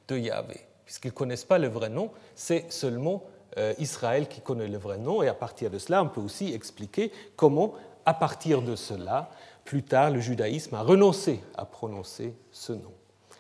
[0.08, 3.22] de Yahvé puisqu'ils ne connaissent pas le vrai nom, c'est seulement
[3.56, 6.52] euh, Israël qui connaît le vrai nom, et à partir de cela, on peut aussi
[6.52, 7.72] expliquer comment,
[8.06, 9.30] à partir de cela,
[9.64, 12.92] plus tard, le judaïsme a renoncé à prononcer ce nom.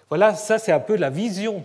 [0.08, 1.64] Voilà, ça c'est un peu la vision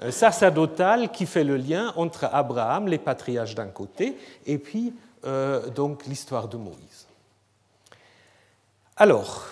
[0.00, 4.16] euh, sacerdotale qui fait le lien entre Abraham, les patriarches d'un côté,
[4.46, 7.06] et puis euh, donc l'histoire de Moïse.
[8.96, 9.46] Alors,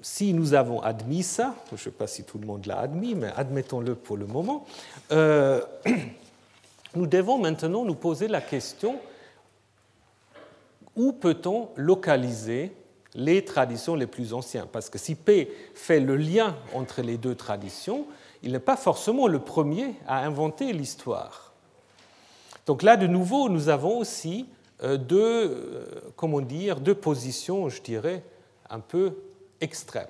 [0.00, 3.14] si nous avons admis ça, je ne sais pas si tout le monde l'a admis,
[3.14, 4.64] mais admettons-le pour le moment,
[5.12, 5.60] euh,
[6.94, 8.98] nous devons maintenant nous poser la question
[10.96, 12.72] où peut-on localiser
[13.14, 14.66] les traditions les plus anciennes?
[14.70, 18.06] Parce que si P fait le lien entre les deux traditions,
[18.42, 21.52] il n'est pas forcément le premier à inventer l'histoire.
[22.66, 24.46] Donc là, de nouveau, nous avons aussi
[24.82, 28.22] euh, deux, euh, comment dire, deux positions, je dirais,
[28.70, 29.16] un peu
[29.60, 30.08] extrême.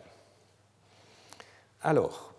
[1.82, 2.32] Alors,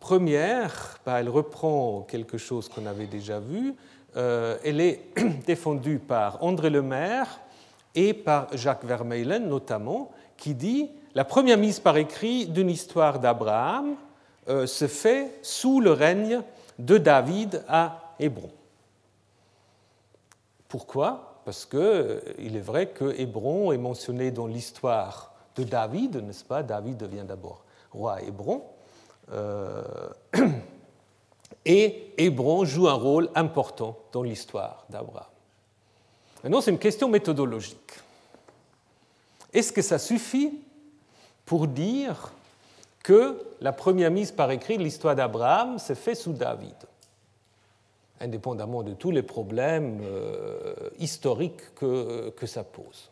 [0.00, 3.74] première, bah, elle reprend quelque chose qu'on avait déjà vu.
[4.16, 5.00] Euh, elle est
[5.46, 7.40] défendue par André Lemaire
[7.94, 13.96] et par Jacques Vermeulen notamment, qui dit la première mise par écrit d'une histoire d'Abraham
[14.48, 16.42] euh, se fait sous le règne
[16.78, 18.50] de David à Hébron.
[20.68, 21.42] Pourquoi?
[21.44, 26.62] Parce qu'il euh, est vrai que Hébron est mentionné dans l'histoire de David, n'est-ce pas?
[26.62, 28.62] David devient d'abord roi à Hébron.
[29.32, 29.82] Euh,
[31.64, 35.26] et Hébron joue un rôle important dans l'histoire d'Abraham.
[36.42, 37.92] Maintenant, c'est une question méthodologique.
[39.52, 40.52] Est-ce que ça suffit
[41.44, 42.32] pour dire
[43.02, 46.74] que la première mise par écrit de l'histoire d'Abraham s'est faite sous David,
[48.20, 53.10] indépendamment de tous les problèmes euh, historiques que, que ça pose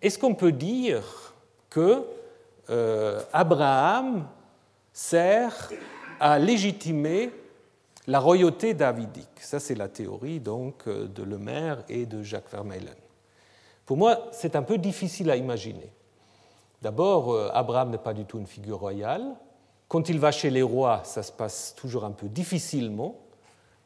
[0.00, 1.34] Est-ce qu'on peut dire
[1.70, 2.04] que
[2.70, 4.26] euh, Abraham
[4.92, 5.70] sert
[6.20, 7.30] à légitimer
[8.06, 9.40] la royauté davidique.
[9.40, 12.94] Ça, c'est la théorie donc euh, de Lemaire et de Jacques Vermeulen.
[13.86, 15.90] Pour moi, c'est un peu difficile à imaginer.
[16.82, 19.24] D'abord, euh, Abraham n'est pas du tout une figure royale.
[19.88, 23.16] Quand il va chez les rois, ça se passe toujours un peu difficilement.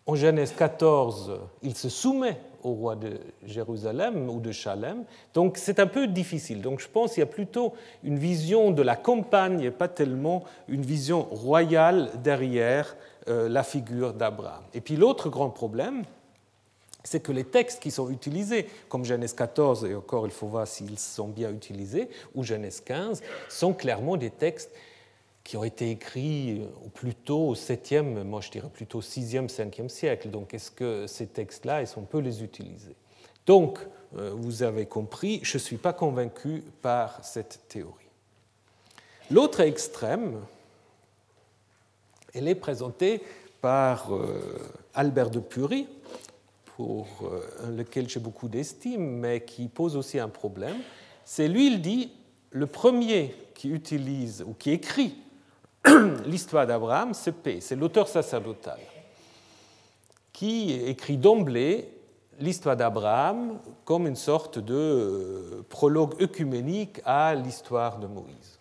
[0.06, 5.04] En Genèse 14, il se soumet au roi de Jérusalem ou de Chalem.
[5.34, 6.62] Donc c'est un peu difficile.
[6.62, 10.44] Donc je pense qu'il y a plutôt une vision de la campagne et pas tellement
[10.66, 12.96] une vision royale derrière
[13.28, 14.62] euh, la figure d'Abraham.
[14.74, 16.04] Et puis l'autre grand problème,
[17.04, 20.66] c'est que les textes qui sont utilisés, comme Genèse 14, et encore il faut voir
[20.66, 24.70] s'ils sont bien utilisés, ou Genèse 15, sont clairement des textes
[25.44, 29.88] qui ont été écrits au plus tôt au 7e, moi je dirais plutôt 6e, 5e
[29.88, 30.28] siècle.
[30.30, 32.94] Donc est-ce que ces textes-là, est-ce qu'on peut les utiliser?
[33.46, 33.78] Donc,
[34.18, 37.94] euh, vous avez compris, je ne suis pas convaincu par cette théorie.
[39.30, 40.38] L'autre extrême,
[42.34, 43.22] elle est présentée
[43.60, 44.40] par euh,
[44.94, 45.88] Albert de Pury,
[46.76, 50.76] pour euh, lequel j'ai beaucoup d'estime, mais qui pose aussi un problème.
[51.24, 52.12] C'est lui, il dit,
[52.50, 55.16] le premier qui utilise ou qui écrit
[56.26, 58.78] l'histoire d'Abraham, c'est P, c'est l'auteur sacerdotal,
[60.32, 61.92] qui écrit d'emblée
[62.38, 68.58] l'histoire d'Abraham comme une sorte de euh, prologue œcuménique à l'histoire de Moïse.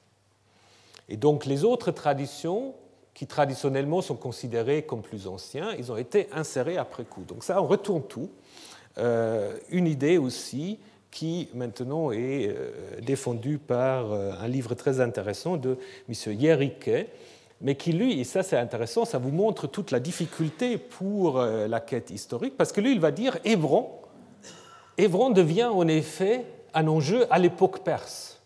[1.10, 2.74] Et donc les autres traditions,
[3.18, 7.24] qui traditionnellement sont considérées comme plus anciens, ils ont été insérés après coup.
[7.28, 8.30] Donc ça, on retourne tout.
[9.00, 10.78] Euh, une idée aussi
[11.10, 16.34] qui maintenant est euh, défendu par euh, un livre très intéressant de M.
[16.40, 16.92] Yerike,
[17.60, 21.80] mais qui, lui, et ça c'est intéressant, ça vous montre toute la difficulté pour la
[21.80, 23.90] quête historique, parce que lui, il va dire Hébron,
[25.00, 26.46] Hébron devient en effet
[26.76, 28.37] un enjeu à l'époque perse.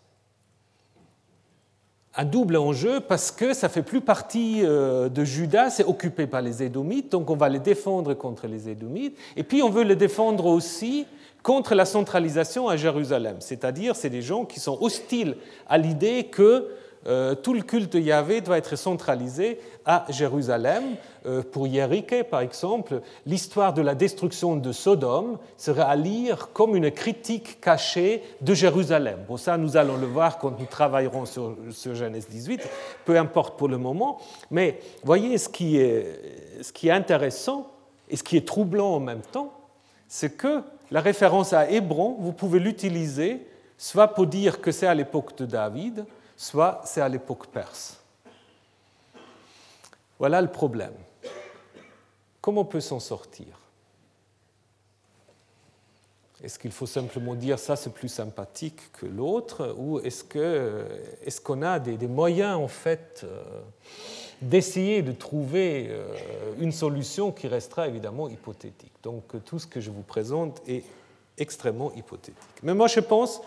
[2.16, 6.62] Un double enjeu parce que ça fait plus partie de Juda, c'est occupé par les
[6.62, 10.48] Édomites, donc on va les défendre contre les Édomites, et puis on veut les défendre
[10.48, 11.06] aussi
[11.42, 13.38] contre la centralisation à Jérusalem.
[13.40, 15.38] C'est-à-dire, c'est des gens qui sont hostiles
[15.70, 16.68] à l'idée que
[17.08, 20.84] euh, tout le culte Yahvé doit être centralisé à Jérusalem.
[21.26, 26.76] Euh, pour Yérike, par exemple, l'histoire de la destruction de Sodome serait à lire comme
[26.76, 29.20] une critique cachée de Jérusalem.
[29.28, 32.62] Bon, ça, nous allons le voir quand nous travaillerons sur, sur Genèse 18,
[33.06, 34.20] peu importe pour le moment.
[34.50, 37.68] Mais voyez, ce qui est, ce qui est intéressant
[38.10, 39.54] et ce qui est troublant en même temps,
[40.08, 43.46] c'est que la référence à Hébron, vous pouvez l'utiliser
[43.78, 46.06] soit pour dire que c'est à l'époque de David,
[46.42, 48.00] soit c'est à l'époque perse.
[50.18, 50.94] Voilà le problème.
[52.42, 53.60] Comment on peut s'en sortir?
[56.44, 59.76] Est-ce qu'il faut simplement dire ça c'est plus sympathique que l'autre?
[59.78, 63.44] Ou est-ce qu'on est a des, moyens en fait euh,
[64.42, 66.08] d'essayer de trouver euh,
[66.60, 68.94] une solution qui restera évidemment hypothétique?
[69.04, 70.84] Donc tout ce que je vous présente est
[71.38, 72.64] extrêmement hypothétique.
[72.64, 73.42] Mais moi je pense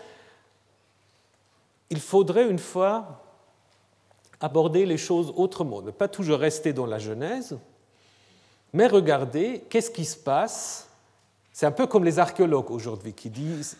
[1.89, 3.21] qu'il faudrait une fois
[4.41, 7.57] aborder les choses autrement, ne pas toujours rester dans la Genèse,
[8.73, 10.89] mais regarder qu'est-ce qui se passe.
[11.53, 13.77] C'est un peu comme les archéologues aujourd'hui qui disent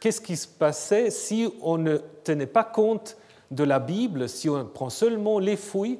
[0.00, 3.16] qu'est-ce qui se passait si on ne tenait pas compte
[3.50, 5.98] de la Bible, si on prend seulement les fouilles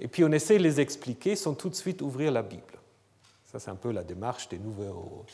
[0.00, 2.62] et puis on essaie de les expliquer sans tout de suite ouvrir la Bible.
[3.50, 5.24] Ça, c'est un peu la démarche des nouveaux,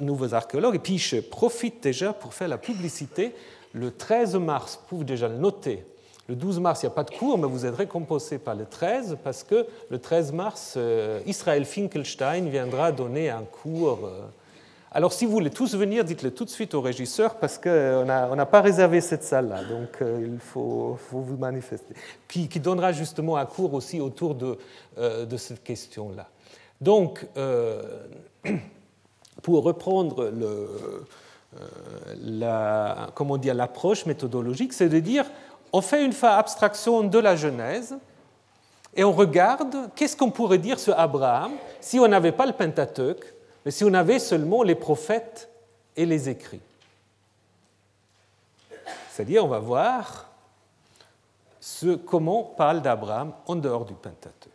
[0.00, 0.74] nouveaux archéologues.
[0.74, 3.34] Et puis, je profite déjà pour faire la publicité.
[3.78, 5.86] Le 13 mars, vous pouvez déjà le noter,
[6.28, 8.66] le 12 mars, il n'y a pas de cours, mais vous êtes récompensé par le
[8.66, 14.20] 13 parce que le 13 mars, euh, Israël Finkelstein viendra donner un cours euh,
[14.90, 18.46] alors si vous voulez tous venir, dites-le tout de suite au régisseur parce qu'on n'a
[18.46, 21.94] pas réservé cette salle-là, donc euh, il faut, vous manifester.
[22.26, 24.56] Qui, donnera justement un cours aussi autour de,
[24.96, 26.28] euh, cette question-là.
[26.80, 27.82] Donc, euh,
[29.42, 30.32] pour reprendre
[32.22, 35.24] la, comment dire, l'approche méthodologique, c'est de dire,
[35.72, 37.96] on fait une abstraction de la Genèse
[38.94, 43.34] et on regarde qu'est-ce qu'on pourrait dire sur Abraham si on n'avait pas le Pentateuque
[43.64, 45.50] mais si on avait seulement les prophètes
[45.96, 46.62] et les écrits.
[49.10, 50.30] C'est-à-dire, on va voir
[51.60, 54.52] ce, comment parle d'Abraham en dehors du Pentateuque.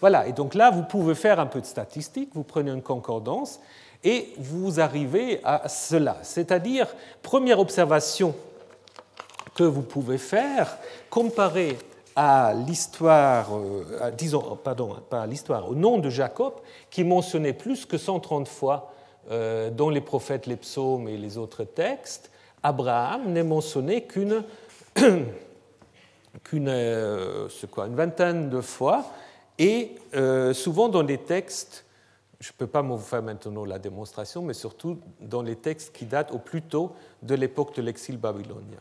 [0.00, 3.58] Voilà, et donc là, vous pouvez faire un peu de statistiques, vous prenez une concordance
[4.04, 6.18] et vous arrivez à cela.
[6.22, 6.86] C'est-à-dire,
[7.22, 8.34] première observation
[9.54, 10.78] que vous pouvez faire,
[11.10, 11.76] comparer
[12.14, 16.54] à l'histoire, euh, disons, pardon, pas à l'histoire, au nom de Jacob,
[16.90, 18.92] qui est mentionné plus que 130 fois
[19.30, 22.30] euh, dans les prophètes, les psaumes et les autres textes,
[22.62, 24.42] Abraham n'est mentionné qu'une
[26.54, 29.04] euh, vingtaine de fois,
[29.60, 29.96] et
[30.54, 31.84] souvent dans des textes,
[32.40, 36.06] je ne peux pas vous faire maintenant la démonstration, mais surtout dans les textes qui
[36.06, 38.80] datent au plus tôt de l'époque de l'exil babylonien.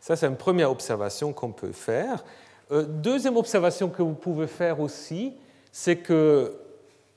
[0.00, 2.24] Ça, c'est une première observation qu'on peut faire.
[2.72, 5.34] Euh, deuxième observation que vous pouvez faire aussi,
[5.72, 6.56] c'est que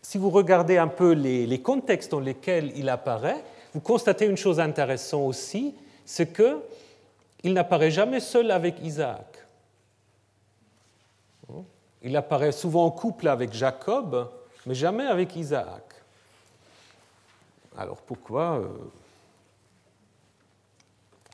[0.01, 3.41] si vous regardez un peu les, contextes dans lesquels il apparaît,
[3.73, 5.75] vous constatez une chose intéressante aussi,
[6.05, 9.25] c'est qu'il n'apparaît jamais seul avec Isaac.
[12.01, 14.29] Il apparaît souvent en couple avec Jacob,
[14.65, 15.83] mais jamais avec Isaac.
[17.77, 18.61] Alors pourquoi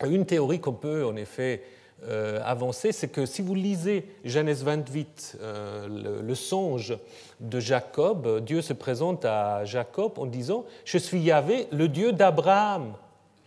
[0.01, 1.63] euh, Une théorie qu'on peut en effet
[2.03, 6.97] euh, avancer, c'est que si vous lisez Genèse 28, euh, le, songe
[7.41, 12.93] de Jacob, Dieu se présente à Jacob en disant Je suis Yahvé, le Dieu d'Abraham,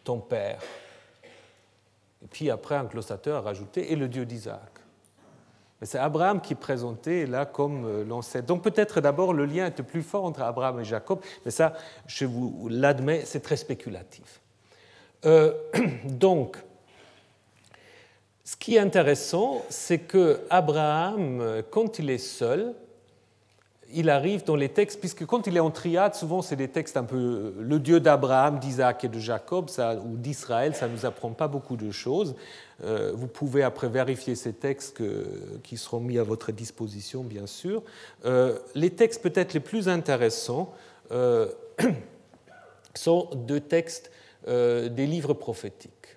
[0.05, 0.61] ton père.
[2.23, 4.72] Et puis après, un glossateur a rajouté Et le Dieu d'Isaac.
[5.83, 8.47] Mais c'est Abraham qui est présenté là comme euh, l'ancêtre.
[8.47, 11.73] Donc peut-être d'abord le lien était plus fort entre Abraham et Jacob, mais ça,
[12.07, 14.41] je vous l'admets, c'est très spéculatif.
[16.05, 16.57] donc,
[18.45, 22.75] ce qui est intéressant, c'est que Abraham, quand il est seul,
[23.93, 26.97] il arrive dans les textes, puisque quand il est en triade, souvent c'est des textes
[26.97, 29.69] un peu le Dieu d'Abraham, d'Isaac et de Jacob,
[30.05, 32.35] ou d'Israël, ça ne nous apprend pas beaucoup de choses.
[32.85, 35.03] Euh, vous pouvez après vérifier ces textes
[35.63, 37.83] qui seront mis à votre disposition, bien sûr.
[38.25, 40.75] Euh, les textes peut-être les plus intéressants
[41.13, 41.49] euh,
[42.95, 44.11] sont deux textes
[44.45, 46.17] des livres prophétiques.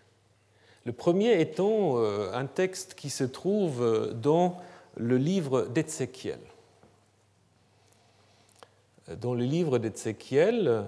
[0.84, 4.58] Le premier étant un texte qui se trouve dans
[4.98, 6.40] le livre d'Ézéchiel.
[9.22, 10.86] Dans le livre d'Ézéchiel,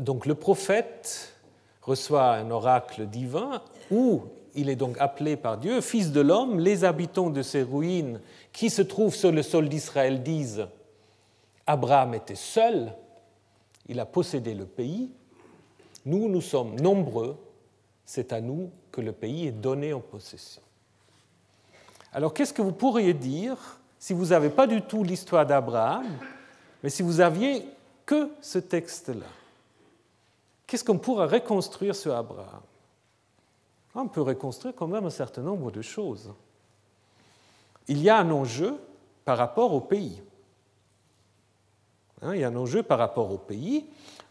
[0.00, 1.36] donc le prophète
[1.82, 4.22] reçoit un oracle divin où
[4.54, 8.20] il est donc appelé par Dieu, Fils de l'homme, les habitants de ces ruines
[8.52, 10.66] qui se trouvent sur le sol d'Israël disent,
[11.66, 12.92] Abraham était seul,
[13.86, 15.10] il a possédé le pays,
[16.06, 17.36] nous, nous sommes nombreux,
[18.04, 20.62] c'est à nous que le pays est donné en possession.
[22.12, 23.58] Alors qu'est-ce que vous pourriez dire
[23.98, 26.06] si vous n'avez pas du tout l'histoire d'Abraham,
[26.82, 27.66] mais si vous aviez
[28.06, 29.26] que ce texte-là?
[30.66, 32.62] Qu'est-ce qu'on pourrait reconstruire sur Abraham?
[33.98, 36.32] On peut reconstruire quand même un certain nombre de choses.
[37.88, 38.74] Il y a un enjeu
[39.24, 40.22] par rapport au pays.
[42.20, 43.86] Hein, il y a un enjeu par rapport au pays.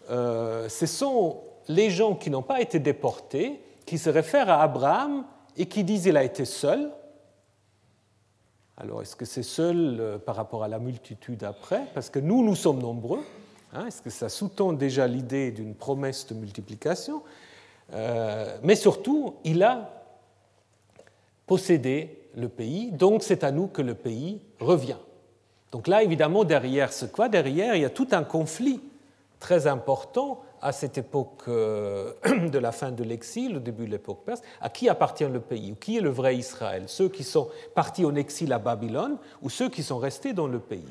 [0.09, 5.25] Euh, ce sont les gens qui n'ont pas été déportés qui se réfèrent à Abraham
[5.57, 6.91] et qui disent qu'il a été seul.
[8.77, 11.85] Alors, est-ce que c'est seul euh, par rapport à la multitude après?
[11.93, 13.23] Parce que nous, nous sommes nombreux.
[13.73, 17.23] Hein, est-ce que ça sous-tend déjà l'idée d'une promesse de multiplication?
[17.91, 19.89] Mais surtout, il a
[21.45, 24.97] possédé le pays, donc c'est à nous que le pays revient.
[25.71, 27.29] Donc là, évidemment, derrière ce quoi?
[27.29, 28.81] Derrière, il y a tout un conflit
[29.39, 32.13] très important à cette époque euh,
[32.49, 35.71] de la fin de l'exil, au début de l'époque perse, à qui appartient le pays?
[35.71, 36.83] Ou Qui est le vrai Israël?
[36.87, 40.59] Ceux qui sont partis en exil à Babylone ou ceux qui sont restés dans le
[40.59, 40.83] pays?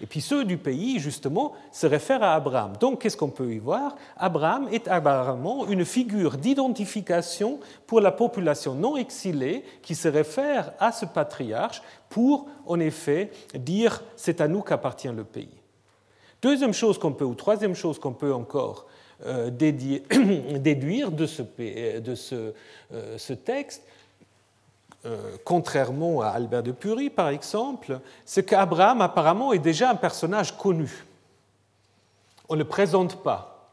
[0.00, 2.74] Et puis ceux du pays, justement, se réfèrent à Abraham.
[2.78, 3.96] Donc, qu'est-ce qu'on peut y voir?
[4.16, 10.92] Abraham est apparemment une figure d'identification pour la population non exilée qui se réfère à
[10.92, 15.60] ce patriarche pour, en effet, dire c'est à nous qu'appartient le pays.
[16.40, 18.86] Deuxième chose qu'on peut, ou troisième chose qu'on peut encore
[19.26, 23.82] euh, déduire de ce, euh, ce texte,
[25.04, 30.56] euh, contrairement à Albert de Purie par exemple, c'est qu'Abraham apparemment est déjà un personnage
[30.56, 31.04] connu.
[32.48, 33.70] On ne le présente pas.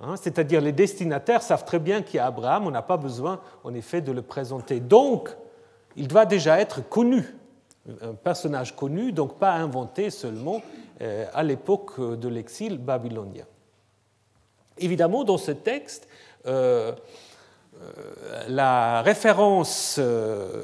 [0.00, 3.72] Hein, c'est-à-dire les destinataires savent très bien qui est Abraham, on n'a pas besoin en
[3.74, 4.80] effet de le présenter.
[4.80, 5.30] Donc,
[5.96, 7.24] il doit déjà être connu,
[8.02, 10.60] un personnage connu, donc pas inventé seulement,
[11.00, 13.44] euh, à l'époque de l'exil babylonien.
[14.78, 16.08] Évidemment, dans ce texte,
[16.46, 16.92] euh,
[18.48, 20.00] la référence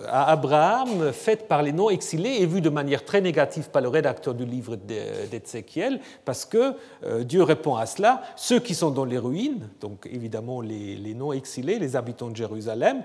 [0.08, 4.34] à Abraham faite par les non-exilés est vue de manière très négative par le rédacteur
[4.34, 6.74] du livre d'Ézéchiel, parce que
[7.22, 11.96] Dieu répond à cela, ceux qui sont dans les ruines, donc évidemment les, non-exilés, les
[11.96, 13.02] habitants de Jérusalem,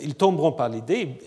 [0.00, 1.20] ils tomberont par l'épée,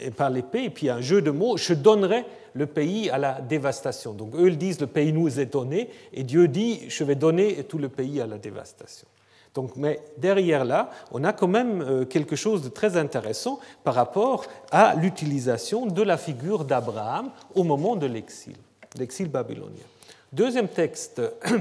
[0.64, 4.14] et puis un jeu de mots, je donnerai le pays à la dévastation.
[4.14, 7.64] Donc eux ils disent le pays nous est donné et Dieu dit je vais donner
[7.66, 9.08] tout le pays à la dévastation.
[9.56, 13.96] Donc, mais derrière là, on a quand même euh, quelque chose de très intéressant par
[13.96, 18.58] rapport à l'utilisation de la figure d'Abraham au moment de l'exil,
[18.98, 19.86] l'exil babylonien.
[20.32, 21.22] Deuxième texte.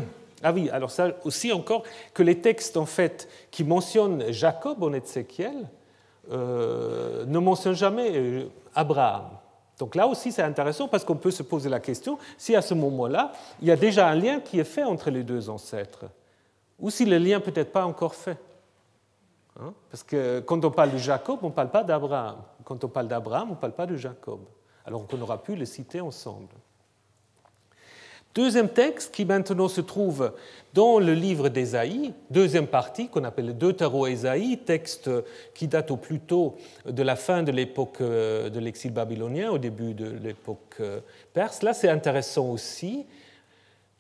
[0.47, 4.93] Ah oui, alors ça aussi encore, que les textes en fait qui mentionnent Jacob en
[4.93, 5.55] Ézéchiel
[6.31, 9.25] euh, ne mentionnent jamais euh, Abraham.
[9.79, 12.75] Donc là aussi, c'est intéressant parce qu'on peut se poser la question si à ce
[12.75, 13.33] moment-là,
[13.63, 16.05] il y a déjà un lien qui est fait entre les deux ancêtres,
[16.79, 18.39] ou si le lien peut-être pas encore fait.
[19.61, 22.37] Hein, parce que quand on parle de Jacob, on ne parle pas d'Abraham.
[22.65, 24.41] Quand on parle d'Abraham, on ne parle pas de Jacob.
[24.85, 26.49] Alors qu'on aura pu les citer ensemble.
[28.35, 30.33] Deuxième texte qui maintenant se trouve
[30.73, 35.09] dans le livre d'Ésaïe, deuxième partie qu'on appelle le Deutéro-Ésaïe, texte
[35.55, 39.59] qui date au plus tôt de la fin de l'époque euh, de l'exil babylonien, au
[39.59, 40.99] début de l'époque euh,
[41.33, 41.63] perse.
[41.63, 43.07] Là, c'est intéressant aussi.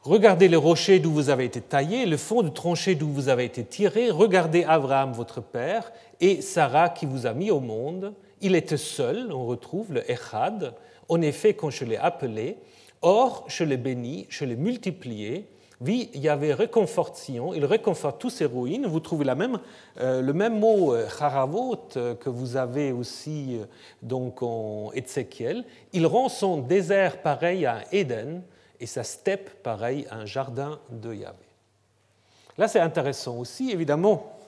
[0.04, 3.46] Regardez le rocher d'où vous avez été taillé, le fond de tranchée d'où vous avez
[3.46, 4.10] été tiré.
[4.10, 5.90] Regardez Abraham, votre père,
[6.20, 8.12] et Sarah qui vous a mis au monde.
[8.42, 10.74] Il était seul, on retrouve le Echad.
[11.08, 12.58] En effet, quand je l'ai appelé,
[13.06, 15.46] Or, je l'ai béni, je l'ai multiplié.
[15.82, 18.86] Oui, il y avait réconfortation, il réconforte tous ses ruines.
[18.86, 19.58] Vous trouvez la même,
[20.00, 23.58] euh, le même mot euh, charavot euh, que vous avez aussi
[24.00, 25.64] donc en Ézéchiel.
[25.92, 28.42] Il rend son désert pareil à Éden
[28.80, 31.46] et sa steppe pareil à un jardin de Yahvé.
[32.56, 34.38] Là, c'est intéressant aussi, évidemment.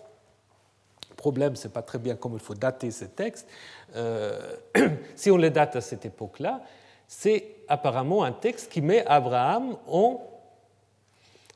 [1.10, 3.48] Le problème, ce n'est pas très bien comme il faut dater ces textes.
[5.16, 6.62] si on les date à cette époque-là,
[7.08, 10.20] c'est apparemment un texte qui met Abraham en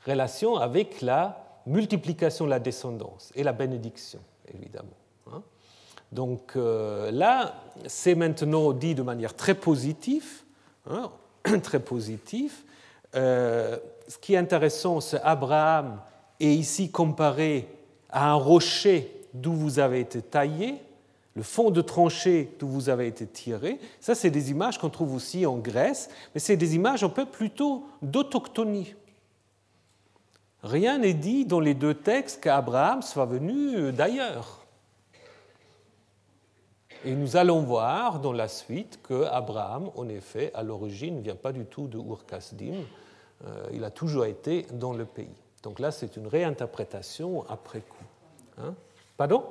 [0.05, 4.19] relation avec la multiplication de la descendance et la bénédiction,
[4.53, 4.87] évidemment.
[5.31, 5.43] Hein.
[6.11, 7.55] Donc euh, là,
[7.85, 10.43] c'est maintenant dit de manière très positive,
[10.89, 11.11] hein,
[11.63, 12.53] très positive.
[13.15, 13.77] Euh,
[14.07, 15.99] ce qui est intéressant, c'est Abraham
[16.39, 17.67] est ici comparé
[18.09, 20.75] à un rocher d'où vous avez été taillé,
[21.35, 23.79] le fond de tranchée d'où vous avez été tiré.
[23.99, 27.25] Ça, c'est des images qu'on trouve aussi en Grèce, mais c'est des images un peu
[27.25, 28.95] plutôt d'autochtonie.
[30.63, 34.60] Rien n'est dit dans les deux textes qu'Abraham soit venu d'ailleurs.
[37.03, 41.35] Et nous allons voir dans la suite que Abraham, en effet, à l'origine, ne vient
[41.35, 42.75] pas du tout de Ur-Kasdim.
[43.43, 45.35] Euh, il a toujours été dans le pays.
[45.63, 48.03] Donc là, c'est une réinterprétation après coup.
[48.59, 48.75] Hein
[49.17, 49.43] Pardon?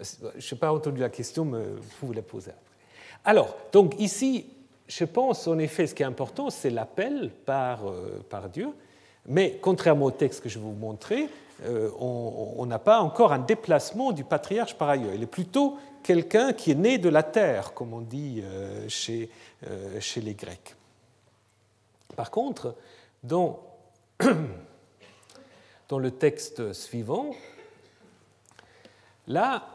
[0.00, 2.62] Je n'ai pas entendu la question, mais vous pouvez la poser après.
[3.24, 4.46] Alors, donc ici,
[4.86, 8.68] je pense en effet, ce qui est important, c'est l'appel par, euh, par Dieu.
[9.26, 11.28] Mais contrairement au texte que je vais vous montrer,
[11.64, 15.14] euh, on n'a pas encore un déplacement du patriarche par ailleurs.
[15.14, 19.30] Il est plutôt quelqu'un qui est né de la terre, comme on dit euh, chez,
[20.00, 20.74] chez les Grecs.
[22.16, 22.74] Par contre,
[23.22, 23.60] dans,
[25.88, 27.30] dans le texte suivant,
[29.28, 29.68] là,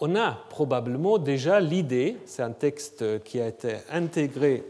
[0.00, 4.64] on a probablement déjà l'idée, c'est un texte qui a été intégré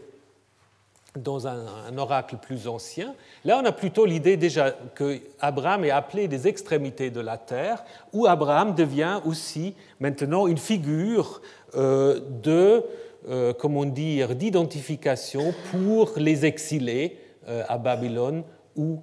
[1.17, 3.13] dans un, oracle plus ancien.
[3.43, 7.83] Là, on a plutôt l'idée déjà que Abraham est appelé des extrémités de la terre,
[8.13, 11.41] où Abraham devient aussi maintenant une figure
[11.75, 12.83] euh, de,
[13.27, 17.17] euh, comment dire, d'identification pour les exilés
[17.49, 18.43] euh, à Babylone
[18.77, 19.01] ou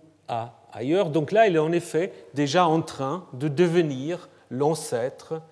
[0.73, 1.11] ailleurs.
[1.11, 5.43] Donc là, il est en effet déjà en train de devenir l'ancêtre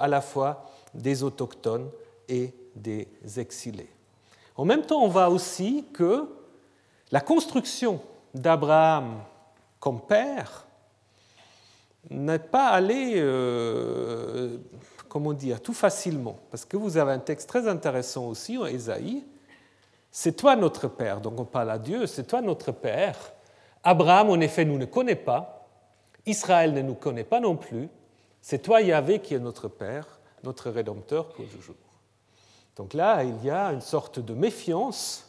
[0.00, 1.88] à la fois des autochtones
[2.28, 3.88] et des exilés.
[4.56, 6.28] En même temps, on voit aussi que
[7.12, 8.00] la construction
[8.34, 9.20] d'Abraham
[9.80, 10.66] comme père
[12.10, 14.58] n'est pas allée, euh,
[15.08, 16.38] comment dire, tout facilement.
[16.50, 19.24] Parce que vous avez un texte très intéressant aussi en Ésaïe.
[20.10, 21.20] C'est toi notre père.
[21.20, 23.16] Donc on parle à Dieu, c'est toi notre père.
[23.84, 25.68] Abraham, en effet, nous ne connaît pas.
[26.24, 27.88] Israël ne nous connaît pas non plus.
[28.40, 30.06] C'est toi, Yahvé, qui est notre Père,
[30.44, 31.32] notre Rédempteur.
[32.76, 35.26] Donc là, il y a une sorte de méfiance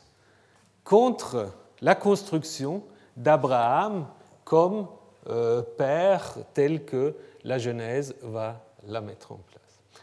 [0.84, 2.84] contre la construction
[3.16, 4.08] d'Abraham
[4.43, 4.88] comme
[5.30, 9.62] euh, père tel que la Genèse va la mettre en place.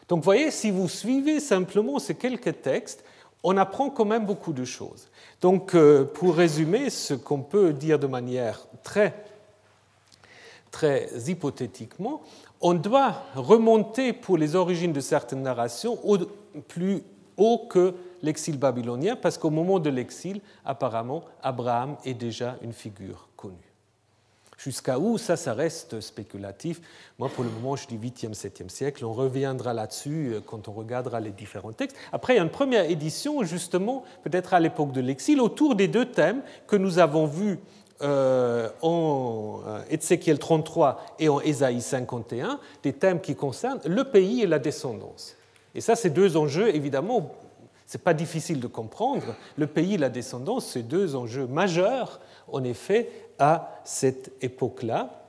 [0.08, 3.04] Donc vous voyez, si vous suivez simplement ces quelques textes,
[3.42, 5.08] on apprend quand même beaucoup de choses.
[5.40, 9.14] Donc euh, pour résumer, ce qu'on peut dire de manière très,
[10.70, 12.22] très hypothétiquement,
[12.60, 16.18] on doit remonter pour les origines de certaines narrations au
[16.68, 17.02] plus
[17.36, 23.28] haut que l'exil babylonien, parce qu'au moment de l'exil, apparemment, Abraham est déjà une figure
[23.36, 23.74] connue.
[24.56, 26.80] Jusqu'à où ça, ça reste spéculatif.
[27.18, 29.04] Moi, pour le moment, je dis 8e, 7e siècle.
[29.04, 31.96] On reviendra là-dessus euh, quand on regardera les différents textes.
[32.12, 35.88] Après, il y a une première édition, justement, peut-être à l'époque de l'exil, autour des
[35.88, 37.58] deux thèmes que nous avons vus
[38.02, 44.42] euh, en euh, Ézéchiel 33 et en Ésaïe 51 des thèmes qui concernent le pays
[44.42, 45.36] et la descendance.
[45.74, 47.32] Et ça, ces deux enjeux, évidemment,
[47.86, 49.34] ce n'est pas difficile de comprendre.
[49.56, 52.20] Le pays la descendance, c'est deux enjeux majeurs,
[52.50, 55.24] en effet, à cette époque-là.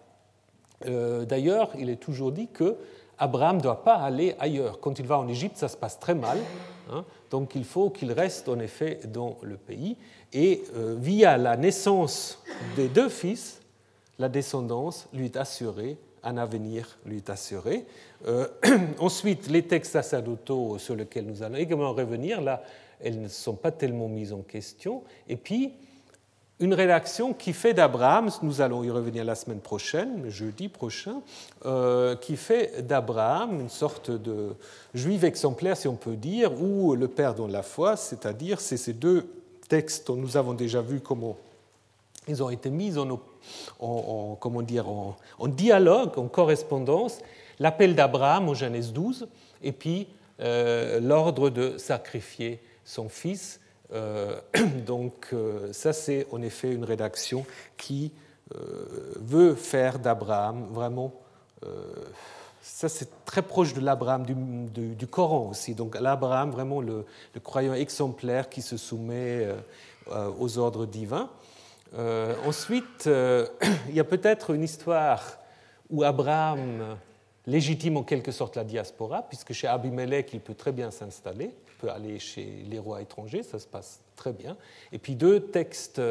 [0.86, 2.76] Euh, d'ailleurs, il est toujours dit que
[3.18, 4.80] Abraham ne doit pas aller ailleurs.
[4.80, 6.38] Quand il va en Égypte, ça se passe très mal.
[6.91, 7.04] Hein.
[7.32, 9.98] donc il faut qu'il reste en effet dans le pays.
[10.34, 12.43] Et euh, via la naissance
[12.76, 13.60] des deux fils,
[14.20, 17.86] la descendance lui est assurée un avenir lui est assuré.
[18.28, 18.47] Euh,
[18.99, 22.63] ensuite, les textes sacerdotaux sur lesquels nous allons également revenir, là,
[22.99, 25.03] elles ne sont pas tellement mises en question.
[25.30, 25.73] Et puis,
[26.59, 31.21] une rédaction qui fait d'Abraham, nous allons y revenir la semaine prochaine, jeudi prochain,
[31.65, 34.55] euh, qui fait d'Abraham une sorte de
[34.93, 38.93] juif exemplaire, si on peut dire, ou le père dans la foi, c'est-à-dire c'est ces
[38.93, 39.28] deux
[39.67, 41.36] textes dont nous avons déjà vu comment
[42.28, 47.19] ils ont été mis en, comment dire, en, dialogue, en correspondance,
[47.59, 49.28] l'appel d'Abraham au Genèse 12,
[49.63, 50.07] et puis
[50.41, 53.61] euh, l'ordre de sacrifier son fils
[53.93, 54.39] euh,
[54.86, 57.45] donc euh, ça, c'est en effet une rédaction
[57.78, 58.11] qui
[59.19, 61.11] veut faire d'Abraham vraiment...
[62.61, 65.73] ça, c'est très proche de l'Abraham du, Coran aussi.
[65.73, 67.07] Donc l'Abraham, vraiment le,
[67.43, 69.47] croyant exemplaire qui se soumet
[70.38, 71.28] aux ordres divins.
[71.93, 73.05] Ensuite,
[73.89, 75.39] il y a peut-être une histoire
[75.89, 76.97] où Abraham
[77.45, 81.89] légitime en quelque sorte la diaspora, puisque chez Abimelech, il peut très bien s'installer peut
[81.89, 84.57] aller chez les rois étrangers, ça se passe très bien.
[84.91, 86.01] Et puis deux textes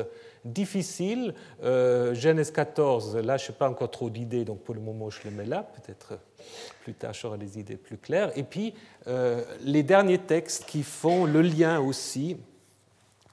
[0.44, 5.10] difficiles, euh, Genèse 14, là je n'ai pas encore trop d'idées, donc pour le moment
[5.10, 6.18] je le mets là, peut-être
[6.82, 8.36] plus tard j'aurai des idées plus claires.
[8.36, 8.74] Et puis
[9.06, 12.36] euh, les derniers textes qui font le lien aussi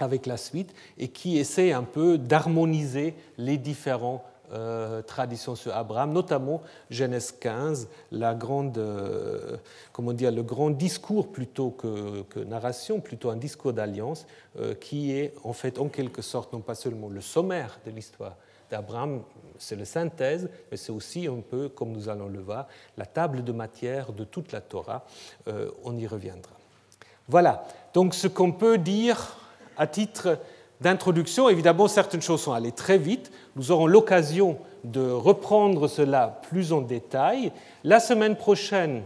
[0.02, 4.24] avec la suite et qui essaient un peu d'harmoniser les différents
[4.54, 9.56] euh, tradition sur Abraham, notamment Genèse 15, la grande, euh,
[9.94, 14.28] comment dire, le grand discours plutôt que, narration, plutôt un discours d'alliance,
[14.60, 18.36] euh, qui est en fait en quelque sorte non pas seulement le sommaire de l'histoire
[18.70, 19.22] d'Abraham,
[19.58, 23.46] c'est la synthèse, mais c'est aussi un peu, comme nous allons le voir, la table
[23.46, 25.06] de matière de toute la Torah.
[25.86, 26.52] on y reviendra.
[27.30, 29.38] Voilà, donc ce qu'on peut dire
[29.82, 30.38] à titre
[30.80, 31.50] d'introduction.
[31.50, 33.32] Évidemment, certaines choses sont allées très vite.
[33.56, 37.52] Nous aurons l'occasion de reprendre cela plus en détail.
[37.84, 39.02] La semaine prochaine,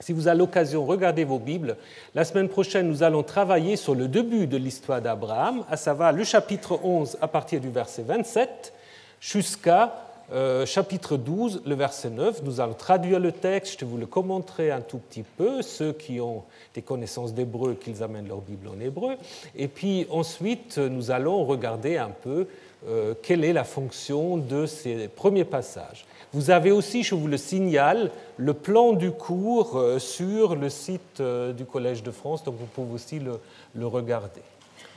[0.00, 1.78] si vous avez l'occasion, regardez vos Bibles.
[2.14, 6.24] La semaine prochaine, nous allons travailler sur le début de l'histoire d'Abraham, à savoir le
[6.24, 8.74] chapitre 11 à partir du verset 27
[9.18, 9.94] jusqu'à
[10.30, 12.42] euh, chapitre 12, le verset 9.
[12.42, 16.20] Nous allons traduire le texte, je vous le commenterai un tout petit peu, ceux qui
[16.20, 19.14] ont des connaissances d'hébreu, qu'ils amènent leur Bible en hébreu.
[19.56, 22.46] Et puis ensuite, nous allons regarder un peu
[22.86, 26.04] euh, quelle est la fonction de ces premiers passages.
[26.34, 31.22] Vous avez aussi, je vous le signale, le plan du cours euh, sur le site
[31.56, 34.42] du Collège de France, donc vous pouvez aussi le regarder.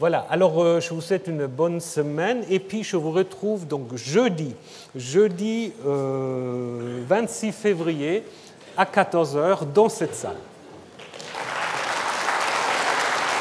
[0.02, 3.96] Voilà, alors euh, je vous souhaite une bonne semaine et puis je vous retrouve donc
[3.96, 4.56] jeudi,
[4.96, 8.24] jeudi 26 euh, février
[8.76, 10.38] à 14h dans cette salle.